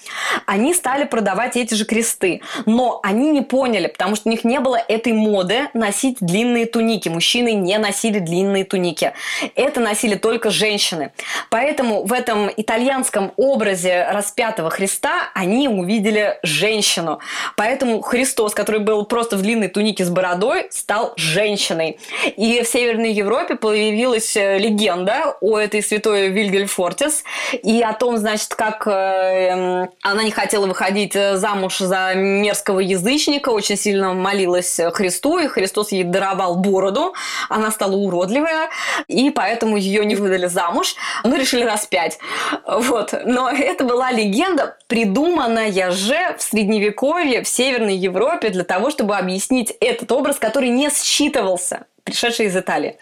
они 0.46 0.74
стали 0.74 1.04
продавать 1.04 1.56
эти 1.56 1.74
же 1.74 1.84
кресты. 1.84 2.40
Но 2.66 3.00
они 3.02 3.30
не 3.30 3.42
поняли, 3.42 3.88
потому 3.88 4.14
что 4.14 4.28
у 4.28 4.30
них 4.30 4.44
не 4.44 4.60
было 4.60 4.76
этой 4.76 5.12
моды 5.12 5.39
моды 5.40 5.68
носить 5.72 6.18
длинные 6.20 6.66
туники. 6.66 7.08
Мужчины 7.08 7.54
не 7.54 7.78
носили 7.78 8.18
длинные 8.18 8.64
туники. 8.64 9.12
Это 9.54 9.80
носили 9.80 10.14
только 10.16 10.50
женщины. 10.50 11.12
Поэтому 11.48 12.04
в 12.04 12.12
этом 12.12 12.50
итальянском 12.54 13.32
образе 13.36 14.06
распятого 14.10 14.70
Христа 14.70 15.30
они 15.34 15.68
увидели 15.68 16.38
женщину. 16.42 17.20
Поэтому 17.56 18.02
Христос, 18.02 18.52
который 18.54 18.80
был 18.80 19.06
просто 19.06 19.36
в 19.36 19.42
длинной 19.42 19.68
тунике 19.68 20.04
с 20.04 20.10
бородой, 20.10 20.66
стал 20.70 21.14
женщиной. 21.16 21.98
И 22.36 22.62
в 22.62 22.68
Северной 22.68 23.12
Европе 23.12 23.54
появилась 23.54 24.36
э, 24.36 24.58
легенда 24.58 25.36
о 25.40 25.58
этой 25.58 25.82
святой 25.82 26.28
Вильгельфортис 26.28 27.24
и 27.62 27.80
о 27.82 27.94
том, 27.94 28.18
значит, 28.18 28.54
как 28.54 28.86
э, 28.86 29.88
она 30.02 30.22
не 30.22 30.30
хотела 30.30 30.66
выходить 30.66 31.14
замуж 31.14 31.78
за 31.78 32.12
мерзкого 32.14 32.80
язычника, 32.80 33.48
очень 33.48 33.76
сильно 33.76 34.12
молилась 34.12 34.78
Христу, 34.92 35.29
Христу, 35.30 35.38
и 35.38 35.46
Христос 35.46 35.92
ей 35.92 36.04
даровал 36.04 36.56
бороду, 36.56 37.14
она 37.48 37.70
стала 37.70 37.94
уродливая, 37.94 38.70
и 39.08 39.30
поэтому 39.30 39.76
ее 39.76 40.04
не 40.04 40.16
выдали 40.16 40.46
замуж, 40.46 40.96
ну, 41.24 41.36
решили 41.36 41.64
распять. 41.64 42.18
Вот. 42.66 43.14
Но 43.24 43.50
это 43.50 43.84
была 43.84 44.10
легенда, 44.10 44.76
придуманная 44.88 45.90
же 45.90 46.36
в 46.38 46.42
Средневековье, 46.42 47.42
в 47.42 47.48
Северной 47.48 47.96
Европе, 47.96 48.48
для 48.48 48.64
того, 48.64 48.90
чтобы 48.90 49.16
объяснить 49.16 49.72
этот 49.80 50.10
образ, 50.12 50.38
который 50.38 50.70
не 50.70 50.88
считывался, 50.90 51.84
пришедший 52.04 52.46
из 52.46 52.56
Италии. 52.56 52.98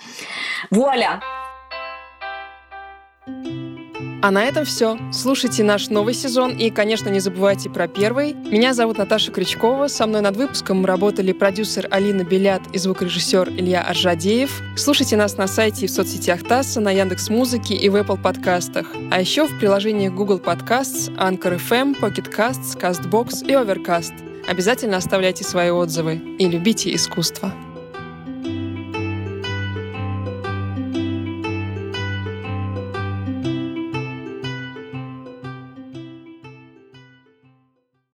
Вуаля! 0.70 1.20
А 4.22 4.30
на 4.30 4.44
этом 4.44 4.64
все. 4.64 4.98
Слушайте 5.12 5.62
наш 5.62 5.88
новый 5.88 6.14
сезон 6.14 6.52
и, 6.52 6.70
конечно, 6.70 7.08
не 7.08 7.20
забывайте 7.20 7.70
про 7.70 7.88
первый. 7.88 8.34
Меня 8.34 8.74
зовут 8.74 8.98
Наташа 8.98 9.30
Крючкова. 9.30 9.88
Со 9.88 10.06
мной 10.06 10.20
над 10.20 10.36
выпуском 10.36 10.84
работали 10.84 11.32
продюсер 11.32 11.86
Алина 11.90 12.24
Белят 12.24 12.62
и 12.72 12.78
звукорежиссер 12.78 13.50
Илья 13.50 13.82
Аржадеев. 13.82 14.62
Слушайте 14.76 15.16
нас 15.16 15.36
на 15.36 15.46
сайте 15.46 15.84
и 15.84 15.88
в 15.88 15.90
соцсетях 15.90 16.42
ТАССа, 16.42 16.80
на 16.80 16.90
Яндекс 16.90 17.28
Музыке 17.28 17.74
и 17.74 17.88
в 17.88 17.96
Apple 17.96 18.20
подкастах. 18.20 18.86
А 19.10 19.20
еще 19.20 19.46
в 19.46 19.58
приложениях 19.58 20.14
Google 20.14 20.38
Podcasts, 20.38 21.14
Anchor 21.16 21.60
FM, 21.60 21.98
Pocket 22.00 22.34
Casts, 22.34 22.78
CastBox 22.78 23.46
и 23.46 23.52
Overcast. 23.52 24.12
Обязательно 24.48 24.96
оставляйте 24.96 25.44
свои 25.44 25.70
отзывы 25.70 26.14
и 26.38 26.48
любите 26.48 26.94
искусство. 26.94 27.52